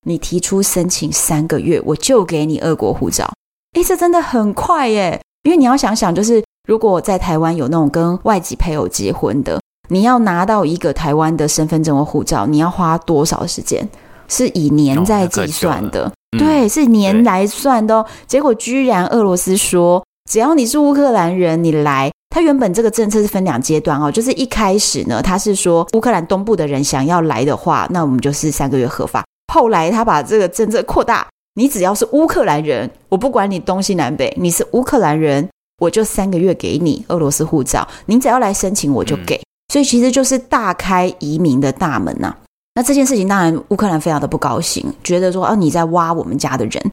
[0.08, 3.32] 你提出申请三个月，我就给你俄国护照。
[3.76, 5.22] 诶，这真的很快耶！
[5.44, 13.88] 因为你要想想，就是如果在台湾有那种跟外籍配偶结婚的，你要拿到一个台湾的身份证或护照，你要花多少时间？
[14.28, 18.06] 是以年在计算的，对，是年来算的哦。
[18.26, 20.04] 结果居然俄罗斯说。
[20.30, 22.12] 只要你是乌克兰人，你来。
[22.30, 29.24] 他原本这个政策是分两阶段哦，就是一开始呢，他是说乌克兰东部的人想要来的话，那我们就是三个月合法。
[29.54, 37.88] 后来他把这个政策扩大，你只要是乌克兰人，我不管你东西南北，你是乌克兰人，我就三个月给你俄罗斯护照。
[38.08, 39.40] 你只要来申请，我就给。
[39.72, 42.36] 所以其实就是大开移民的大门呐。
[42.74, 46.84] 那这件事情当然乌克兰非常的不高兴，觉得说啊，你在挖我们家的人。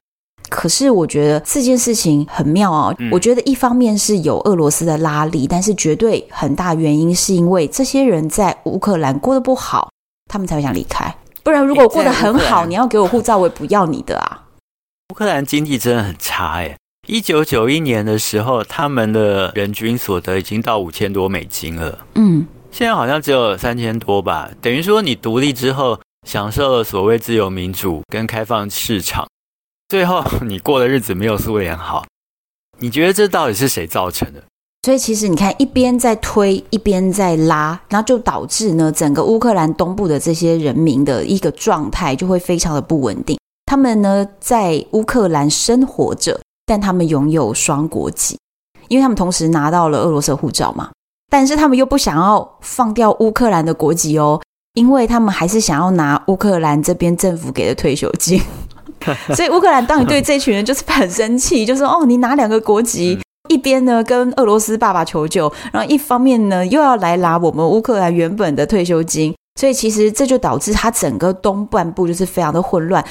[0.53, 2.95] 可是我觉得这件事情很妙哦。
[3.11, 9.91] 我觉得一方面是有俄罗斯的拉力，但是绝对很大原因是因为这些人在乌克兰过得不好，
[10.31, 11.13] 他们才会想离开。
[11.43, 14.43] 不然如果过得很好，你要给我护照，我也不要你的啊。
[15.11, 16.77] 乌克兰经济真的很差哎。
[17.09, 21.99] 一九九一年的时候，他们的人均所得已经到五千多美金了。
[22.15, 24.49] 嗯，现在好像只有三千多吧。
[24.61, 29.27] 等于说你独立之后，享受了所谓自由民主跟开放市场。
[29.93, 32.07] 最后， 你过的日子没有苏联好，
[32.79, 34.43] 你觉得这到底是谁造成的？
[34.85, 43.39] 所以其实你看，一边在推，一边在拉，然后就导致呢，整个乌克兰东部的这些人民的一个状态就会非常的不稳定。
[43.67, 48.39] 他们呢，在乌克兰生活着，但他们拥有双国籍，
[48.89, 50.89] 因为他们同时拿到了俄罗斯护照嘛。
[51.31, 54.41] 但是他们又不想要放掉乌克兰的国籍哦，
[54.73, 58.41] 因为他们还是想要拿乌克兰这边政府给的退休金。
[59.35, 73.05] 所以乌克兰当然对这群人就是很生气，就说：“哦，你拿两个国籍，一边呢跟俄罗斯爸爸求救，然后一方面呢又要来拿我们乌克兰原本的退休金。”所以其实这就导致他整个东半部就是非常的混乱。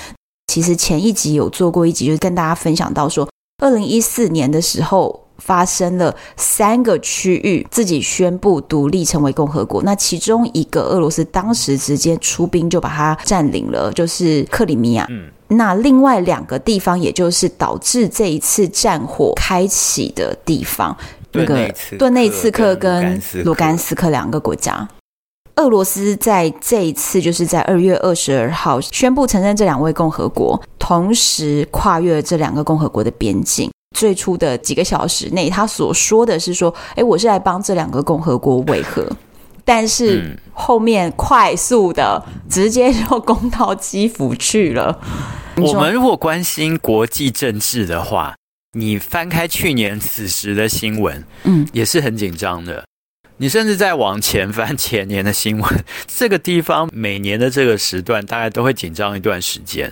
[0.48, 3.30] 其实前一集有做过一集，就是跟大家分享到说，
[3.64, 5.28] 二零一四年的时候。
[5.42, 15.08] 发生了三个区域自己宣布独立成为共和国，那其中一个俄罗斯当时直接出兵就把它占领了，就是克里米亚。
[15.10, 20.96] 嗯，那另外两个地方，也就是导致这一次战火开启的地方，
[21.34, 24.88] 那个顿内茨克跟卢甘斯克两个国家。
[25.56, 33.70] 俄罗斯在这一次就是在二月二十二号宣布承认这两位共和国，同时跨越了这两个共和国的边境。
[33.96, 39.06] 最初的几个小时内，他所说的是说：“哎，我是来帮这两个共和国维和。”
[39.66, 44.98] 但是后面快速的直接就攻到基辅去了。
[45.58, 48.36] 我们如果关心国际政治的话，
[48.74, 52.86] 你翻开去年此时的新闻，嗯，也是很紧张的。
[53.38, 59.92] 你甚至再往前翻前年的新闻， 这个地方每年的这个时段大概都会紧张一段时间，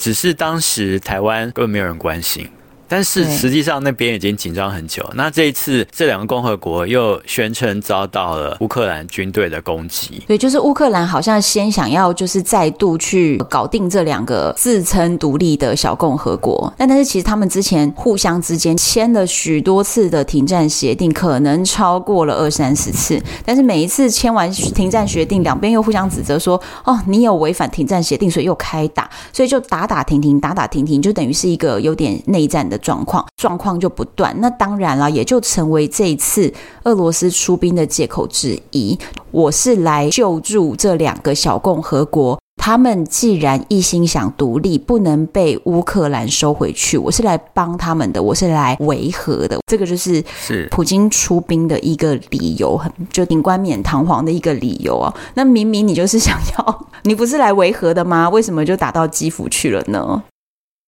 [0.00, 2.48] 只是当时台湾根本没有人关心。
[2.90, 5.08] 但是实际上那边已经紧张很久。
[5.14, 10.20] 那这一次这两个共和国又宣称遭到了乌克兰军队的攻击。
[10.26, 16.72] 对，就是乌克兰好像先想要就是再度去搞定这两个自称独立的小共和国。
[16.76, 23.22] 但但是其实他们之前互相之间签了许多次的停战协定，可能超过了二三十次。
[23.44, 32.79] 但是每一次签完停战协定，两边又互相指责说：“哦，你有违反停战协定，所以又开打。”所以就打打停停，打打停停，就等于是一个有点内战的。
[32.80, 36.52] 状况状况就不断，那当然了，也就成为这一次
[36.84, 38.98] 俄罗斯出兵的借口之一。
[39.30, 49.58] 我是来救助这两个小共和国，他们既然一心想独立，不能被乌克兰收回去，我是来帮他们的，我是来维和的。
[49.66, 55.14] 这个就是是普京出兵的一个理由，很就挺冠冕堂皇的一个理由啊。
[55.34, 58.28] 那明明你就是想要，你不是来维和的吗？
[58.28, 60.22] 为什么就打到基辅去了呢？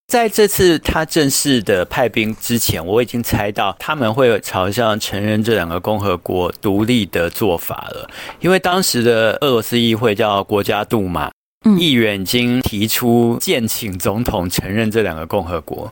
[0.09, 8.11] 在这次他正式的派兵之前，我已经猜到他们会朝向承认这两个共和国独立的做法了。
[8.41, 11.31] 因为当时的俄罗斯议会叫国家杜马，
[11.79, 15.91] 议员已经提出建请总统承认这两个共和国，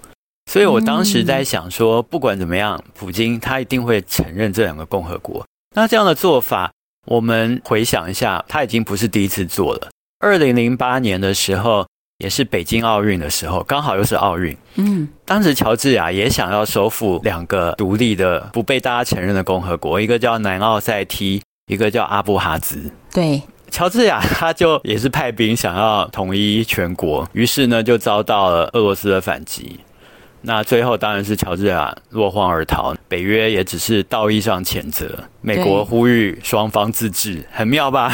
[0.52, 5.42] 所以我当时在想说，不管怎么样，普京他一定会承认这两个共和国。
[5.74, 6.70] 那这样的做法，
[7.06, 9.88] 我们回想一下，他已经不是第一次做了。
[10.18, 11.86] 二零零八年的时候。
[12.20, 14.56] 也是北京奥运的时候，刚好又是奥运。
[14.74, 22.92] 嗯，当时乔治亚也想要收复两个独立的、不被大家承认的共和国，一个叫南奥塞梯，一个叫阿布哈兹。
[23.10, 29.80] 对，乔治亚他就也是派兵想要统一全国，于是呢就遭到了俄罗斯的反击。
[30.42, 38.10] 那最后当然是乔治亚落荒而逃，北约也只是道义上谴责，美国呼吁双方自治，很妙吧？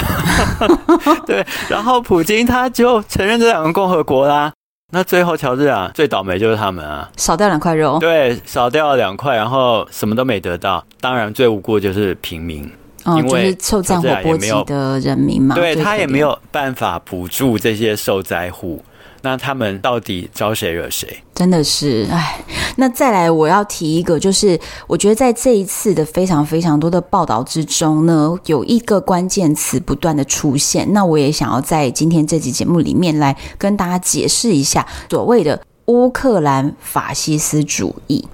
[1.24, 4.52] 对，然后普京他就承认这两个共和国啦。
[4.92, 7.98] 那最后乔治亚最倒霉就是他们啊，少掉两块肉。
[7.98, 10.84] 对，少掉了两块，然后什么都没得到。
[11.00, 12.70] 当然最无辜就是平民，
[13.04, 18.84] 哦、因为受战火波及的人民嘛，对他也没有办法补助这些受灾户。
[19.26, 21.20] 那他们到底招谁惹谁？
[21.34, 22.38] 真的是哎，
[22.76, 24.56] 那再来我要提一个，就是
[24.86, 30.92] 我觉得在这一次的非常非常多的报道之中呢，有一个关键词不断的出现。
[30.92, 38.28] 那我也想要在今天这集节目里面来跟大家解释一下所谓的乌克兰法西斯主义。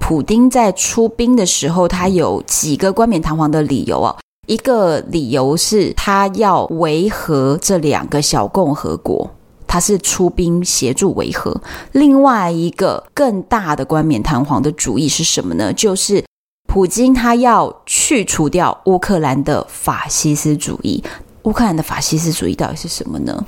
[0.00, 4.16] 普丁在出兵的时候，他有几个冠冕堂皇的理由哦。
[4.46, 9.28] 一个理由是他要维和这两个小共和国。
[9.68, 11.60] 他是出兵协助维和，
[11.92, 15.72] 另外一个更大的冠冕堂皇的主意是什么呢？
[15.72, 16.24] 就是
[16.66, 21.04] 普京他要去除掉乌克兰的法西斯主义。
[21.44, 23.46] 乌克兰的法西斯主义到底是什么呢？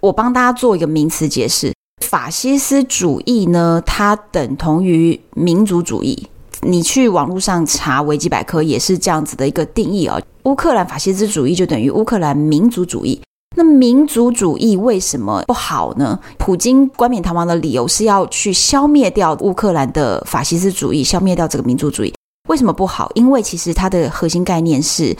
[0.00, 1.72] 我帮大家做一个名词解释：
[2.04, 6.28] 法西斯主义呢，它等同于民族主义。
[6.62, 10.20] 你去网络上查维基百科也是这样子的一个定义哦。
[10.44, 13.20] 乌克兰法西斯主义就等于乌克兰民族主义。
[13.56, 16.18] 那民族主义为什么不好呢？
[16.38, 22.14] 普京冠冕堂皇的理由是要去消灭掉乌克兰的法西斯主义，消灭掉这个民族主义。
[22.48, 23.10] 为什么不好？
[23.14, 25.16] 因为其实它的核心概念是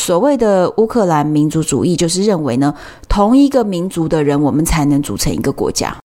[0.00, 2.74] 所谓的乌克兰民族主义，就是认为呢，
[3.08, 5.96] 同一个民族的人，我们才能组成一个国家。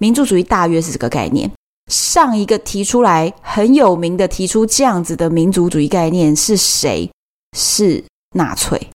[0.00, 1.50] 民族主义大约是这个概念。
[1.90, 7.08] 上一个提出来很有名的提出这样子的民族主义概念是谁？
[7.56, 8.04] 是
[8.34, 8.88] 纳粹。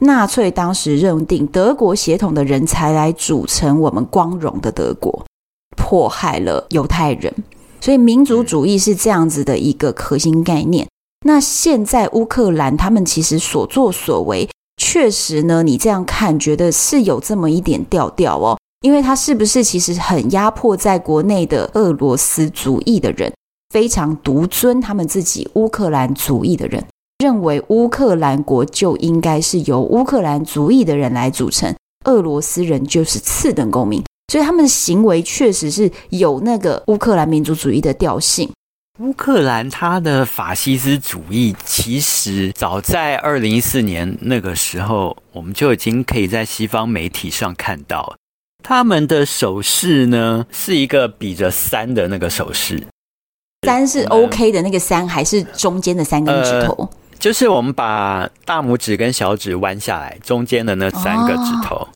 [0.00, 5.26] 纳粹当时认定德国血统的人才来组成我们光荣的德国，
[5.76, 7.34] 迫害了犹太人，
[7.80, 10.86] 所以民族主义是这样子的一个核心概念。
[11.26, 14.48] 那现在乌克兰他们其实所作所为，
[14.80, 23.32] 确实呢，你这样看觉得是有这么一点调调哦，因为他是不是其实很压迫在国内的俄罗斯主义的人，
[23.74, 26.86] 非常独尊他们自己乌克兰主义的人。
[27.18, 38.48] 认为乌克兰国就应该是由乌克兰族裔的人来组成，俄罗斯人就是次等公民，所以他们的行为确实是有那个乌克兰民族主义的调性。
[39.00, 48.16] 乌克兰它的法西斯主义，其实早在二零一四年那个时候，我们就已经可以在西方媒体上看到，
[48.62, 52.86] 他们的手势呢是一个比着三的那个手势。
[53.66, 56.74] 三是 OK 的那个三，还是中间的三根指头？
[56.74, 56.88] 呃，
[57.18, 61.88] 就是我们把大拇指跟小指弯下来，中间的那三个指头，哦，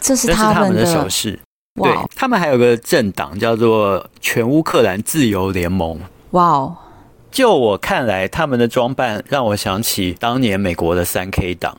[0.00, 1.38] 这是他们，的手势。
[1.74, 6.00] 对，他们还有个政党叫做全乌克兰自由联盟。
[6.30, 6.76] 哇哦！
[7.30, 11.76] 就我看来，他们的装扮让我想起当年美国的三 K 党，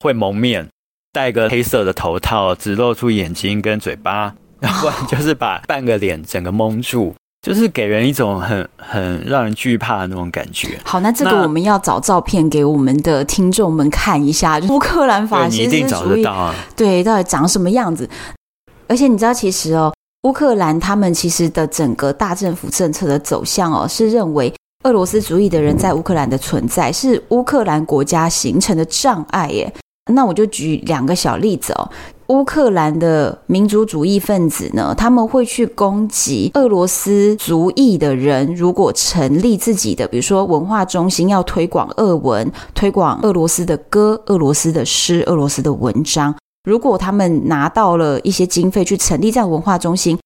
[0.00, 0.68] 会蒙面，
[1.12, 10.78] 戴个黑色的头套，只露出眼睛跟嘴巴，要 不然就是把半个脸整个蒙住，就是给人一种很很让人惧怕的那种感觉。
[10.84, 16.54] 好，那这个我们要找照片给我们的听众们看一下，乌克兰法西斯主义，你一定找得到啊。
[16.76, 18.08] 对，到底长什么样子？
[18.88, 19.92] 而且你知道，其实哦。
[20.24, 24.52] 乌克兰他们其实的整个大政府政策的走向哦，是认为
[24.84, 29.72] 俄罗斯主义的人在乌克兰的存在是乌克兰国家形成的障碍耶。
[30.12, 31.90] 那我就举两个小例子哦。
[32.28, 46.32] 乌克兰的民族主义分子呢，他们会去攻击俄罗斯族裔的人，如果成立自己的，比如说文化中心，要推广俄文，推广俄罗斯的歌、俄罗斯的诗、俄罗斯的文章。
[46.62, 50.16] 如果他们拿到了一些经费去成立这样文化中心，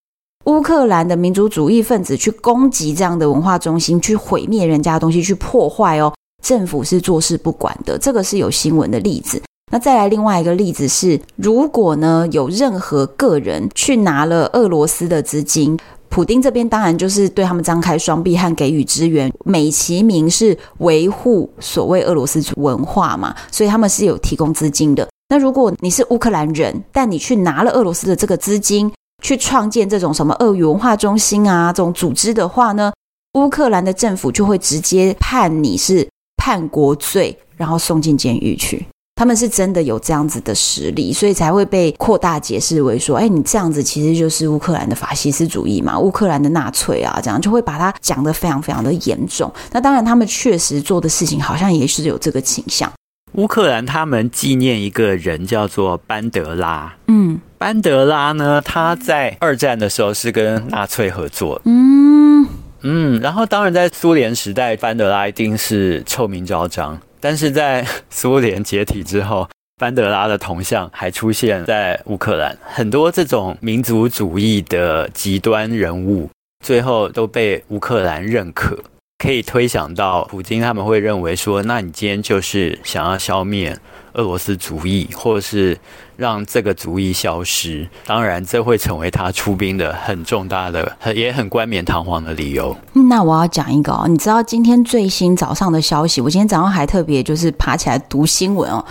[0.45, 6.13] 乌克兰的民族主义分子去攻击这样的文化中心，去毁灭人家的东西，去破坏哦，
[6.43, 7.97] 政府是坐视不管的。
[7.97, 9.41] 这个是有新闻的例子。
[9.73, 15.77] 那再来另外一个例子是，如果呢有任何个人去拿了俄罗斯的资金，
[16.09, 25.09] 普丁这边当然就是对他们张开双臂和给予支援，美其名是维护所谓俄罗斯文化嘛，所以他们是有提供资金的。
[25.29, 28.93] 那如果你是乌克兰人，但你去拿了俄罗斯的这个资金，
[29.25, 32.93] 去创建这种什么俄语文化中心啊这种组织的话呢，
[33.33, 38.87] 乌克兰的政府就会直接判你是叛国罪，然后送进监狱去。
[39.17, 49.53] 他们是真的有这样子的实力，所以才会被扩大解释为说，哎，你这样子其实就是乌克兰的法西斯主义嘛，乌克兰的纳粹啊，这样就会把它讲得非常非常的严重。
[49.71, 52.93] 那当然，他们确实做的事情好像也是有这个倾向。
[53.35, 56.93] 乌克兰他们纪念一个人叫做班德拉。
[57.07, 61.61] 嗯，班德拉呢，他在二战的时候是跟纳粹合作。
[61.65, 62.45] 嗯
[62.83, 66.99] 嗯，然后当然在苏联时代，班德拉一定是臭名昭彰。
[67.25, 69.49] 但是在苏联解体之后，
[69.81, 72.55] 班德拉的铜像还出现在乌克兰。
[72.63, 76.29] 很多这种民族主义的极端人物，
[76.63, 78.79] 最后都被乌克兰认可。
[79.17, 83.75] 可以推想到，普京他们会认为说，那你今天就是想要消灭
[84.15, 85.79] 俄罗斯主义，或者是
[86.17, 87.89] 让这个主义消失。
[88.07, 92.77] 当然，这会成为他出兵的很重大的、也很冠冕堂皇的理由。
[93.11, 98.85] 那我要讲一个哦，你知道今天最新早上的消息，我今天早上还特别就是爬起来读新闻哦。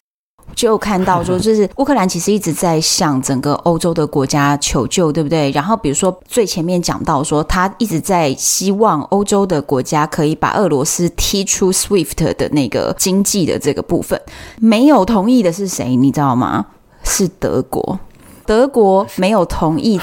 [0.56, 5.51] 就看到说， 就是乌克兰其实一直在向整个欧洲的国家求救，对不对？
[5.51, 14.20] 然后比如说最前面讲到说，他一直在希望欧洲的国家可以把俄罗斯踢出 SWIFT 的那个经济的这个部分。
[14.60, 15.95] 没有同意的是谁？
[15.95, 16.66] 你知道吗？
[17.04, 17.99] 是德国。
[18.45, 19.99] 德国没有同意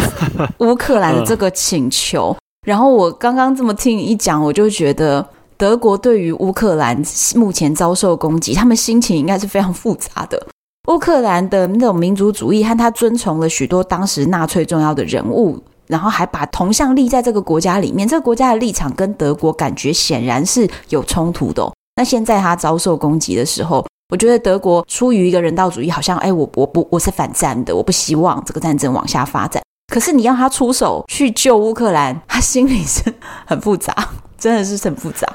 [0.59, 2.37] 乌克兰的这个请求。
[2.67, 5.27] 然后我刚刚这么听你一讲，我就觉得。
[5.61, 7.03] 德国对于乌克兰
[7.35, 10.47] 目前遭受攻击，他们心情应该是非常复杂的。
[10.89, 21.71] 乌克兰的那种民族主义和他遵从了许多当时纳粹重要的人物，然后还把铜像立在这个国家里面，这个国家的立场跟德国感觉显然是有冲突的。
[21.97, 29.63] 那现在他遭受攻击的时候，我觉得德国出于一个人道主义，好像哎，我我不我是反战的，我不希望这个战争往下发展。
[29.93, 33.03] 可是你要他出手去救乌克兰，他心里是
[33.45, 33.95] 很复杂。
[34.41, 35.29] 真的是很复杂。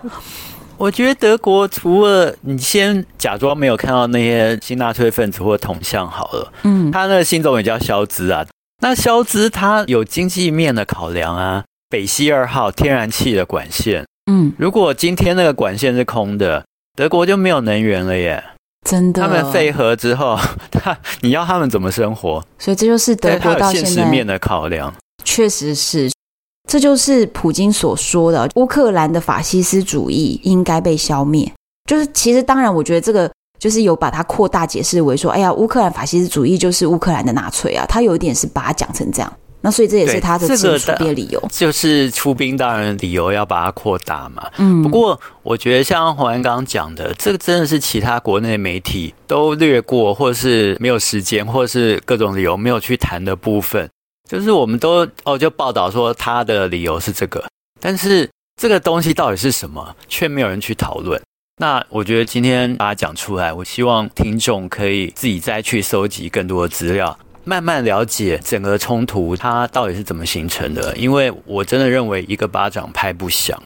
[0.77, 8.45] 我觉得德国除了你先假装没有看到那些新纳粹分子或铜像好了，嗯，他那个新总也叫肖兹啊。
[8.81, 16.65] 那肖兹他有经济面的考量啊，北溪二号天然气的管线，嗯，如果今天那个管线是空的，
[16.97, 18.43] 德国就没有能源了耶。
[18.85, 20.37] 真的，他们废核之后，
[20.69, 22.43] 他你要他们怎么生活？
[22.59, 24.93] 所以这就是德国到现在现实面的考量，
[25.23, 26.11] 确实是。
[26.67, 31.51] 这就是普京所说的乌克兰的法西斯主义应该被消灭。
[31.89, 37.85] 就是其实当然，我觉得这个就是有把它扩大解释为说，哎呀，乌克兰法西斯主义就是乌克兰的纳粹啊。
[37.87, 39.31] 他有一点是把它讲成这样。
[39.61, 44.47] 那所以这也是他的这个出兵理由，就是出兵当然理由要把它扩大嘛。
[44.57, 53.89] 嗯，不过我觉得像黄安刚刚讲的，这个真的是其他国内媒体都略过，或是没有时间，或是各种理由没有去谈的部分。
[54.27, 57.43] 就是我们都哦，就报道说他的理由是这个，
[57.79, 61.21] 但是这个东西到底是什么，却没有人去讨论。
[61.57, 70.95] 那我觉得今天把它讲出来，我希望听众可以自己再去搜集更多的资料，慢慢了解整个冲突它到底是怎么形成的。
[70.97, 73.61] 因为我真的认为一个巴掌拍不响。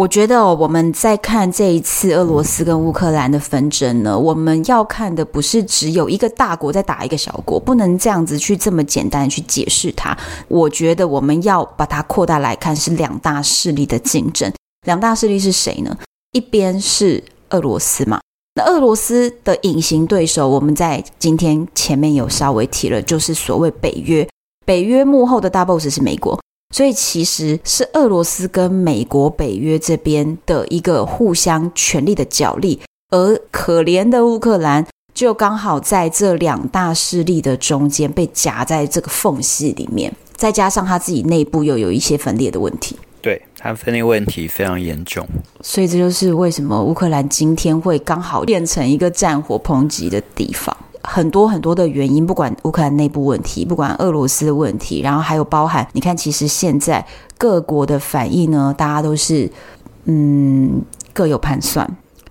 [0.00, 10.16] 我觉得我们在看这一次俄罗斯跟乌克兰的纷争呢，我们要看的不是只有一个大国在打一个小国，不能这样子去这么简单的去解释它。
[10.48, 14.50] 我觉得我们要把它扩大来看，是两大势力的竞争。
[14.86, 15.94] 两大势力是谁呢？
[16.32, 18.22] 一边是俄罗斯嘛，
[18.54, 24.26] 那俄罗斯的隐形对手，我们在今天前面有稍微提了，就是所谓北约。
[24.64, 26.40] 北约幕后的大 boss 是美国。
[26.70, 45.26] 所以其实是俄罗斯跟美国、北约这边的一个互相权力的角力，而可怜的乌克兰就刚好在这两大势力的中间被夹在这个缝隙里面，再加上他自己内部又有一些分裂的问题，对，他分裂问题非常严重，
[45.60, 50.76] 所以这就是为什么乌克兰今天会刚好变成一个战火抨击的地方。
[51.12, 57.04] 很多很多的原因，不管乌克兰内部问题，不管俄罗斯的问题，然后还有包含，你看，其实现在
[57.36, 59.50] 各国的反应呢，大家都是
[60.04, 60.80] 嗯
[61.12, 61.84] 各有盘算，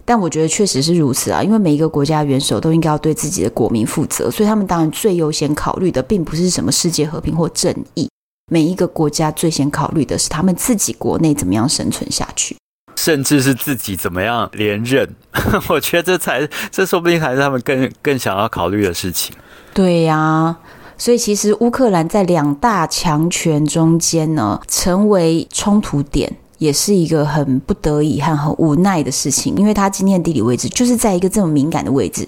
[0.06, 8.10] 但我觉得确实是如此啊，因为每一个国家元首都应该要对自己的国民负责，所以他们当然最优先考虑的，并不是什么世界和平或正义，
[8.50, 12.56] 每一个国家最先考虑的是他们自己国内怎么样生存下去。
[13.02, 15.08] 甚至是自己怎么样连任，
[15.70, 19.34] 我觉得这才这说不定还是他们更更想要考虑的事情。
[19.74, 20.54] 对呀、
[20.98, 32.28] 所以其实乌克兰在两大强权中间呢，成为冲突点，也是一个很不得已和很无奈的事情，因为它今天的地理位置就是在一个这么敏感的位置。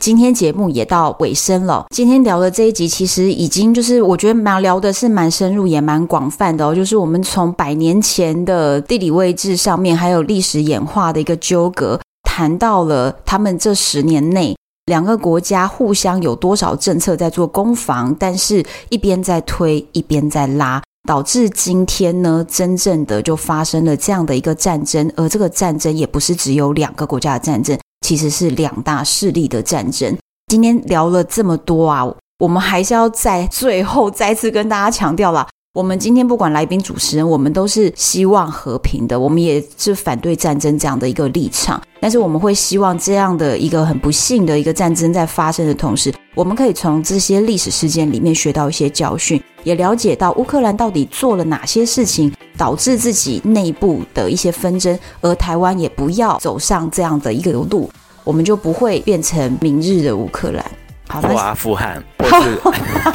[0.00, 1.86] 今天节目也到尾声了。
[1.90, 6.74] 今天聊的这一集，其实已经就是我觉得蛮聊的是蛮深入，也蛮广泛的哦。
[6.74, 25.10] 就是我们从百年前的地理位置上面，还有历史演化的一个纠葛，谈到了他们这十年内两个国家互相有多少政策在做攻防，但是一边在推，一边在拉，导致今天呢，真正的就发生了这样的一个战争。
[25.16, 27.78] 而这个战争也不是只有两个国家的战争。
[28.00, 30.16] 其实是两大势力的战争。
[30.46, 32.06] 今天聊了这么多啊，
[32.38, 41.80] 我们还是要在最后再次跟大家强调啦，我们今天不管来宾主持人，我们都是希望和平的，我们也是反对战争这样的一个立场。
[42.00, 57.90] 但是我们会希望这样的一个很不幸的一个战争在发生的同时，我们可以从这些历史事件里面学到一些教训，也了解到乌克兰到底做了哪些事情，导致自己内部的一些纷争，而台湾也不要走上这样的一个路，
[58.24, 60.64] 我们就不会变成明日的乌克兰，
[61.08, 62.56] 好，或阿富汗， 或是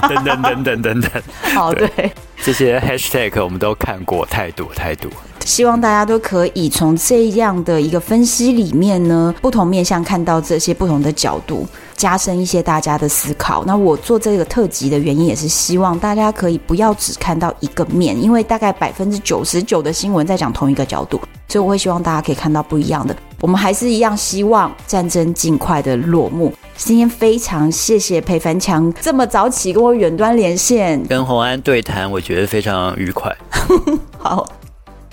[0.09, 1.11] 等等等等等等。
[1.53, 2.11] 好，对，
[2.43, 5.09] 这些 hashtag 我们都看过太多太多。
[5.45, 11.67] 希望大家都可以从这样的一个分析里面呢，不同面向看到这些不同的角度，
[11.97, 13.63] 加深一些大家的思考。
[13.65, 21.19] 那我做这个特辑的原因，也是希望大家可以不要只看到一个面，因为大概百分之九十九的新闻在讲同一个角度，
[21.49, 23.13] 所以我会希望大家可以看到不一样的。
[23.41, 26.53] 我们还是一样希望战争尽快的落幕。
[26.75, 33.35] 今天非常谢谢裴凡强这么早起跟我远端连线，跟洪安对谈，我觉得非常愉快。
[34.17, 34.47] 好。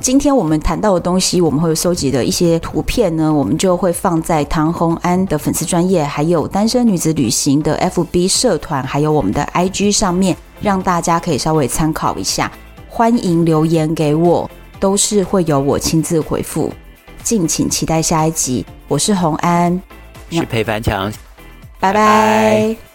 [0.02, 12.50] 今天我们谈到的东西，我们会有收集的一些图片呢，我们就会放在唐红安的粉丝专业，还有单身女子旅行的 FB 社团，还有我们的 IG 上面，让大家可以稍微参考一下。
[12.88, 14.50] 欢迎留言给我，
[14.80, 16.72] 都是会由我亲自回复。
[17.22, 18.64] 敬请期待下一集。
[18.88, 19.78] 我是红安，
[20.30, 21.12] 是裴凡强，
[21.80, 21.94] 拜拜。
[21.94, 22.89] 拜拜。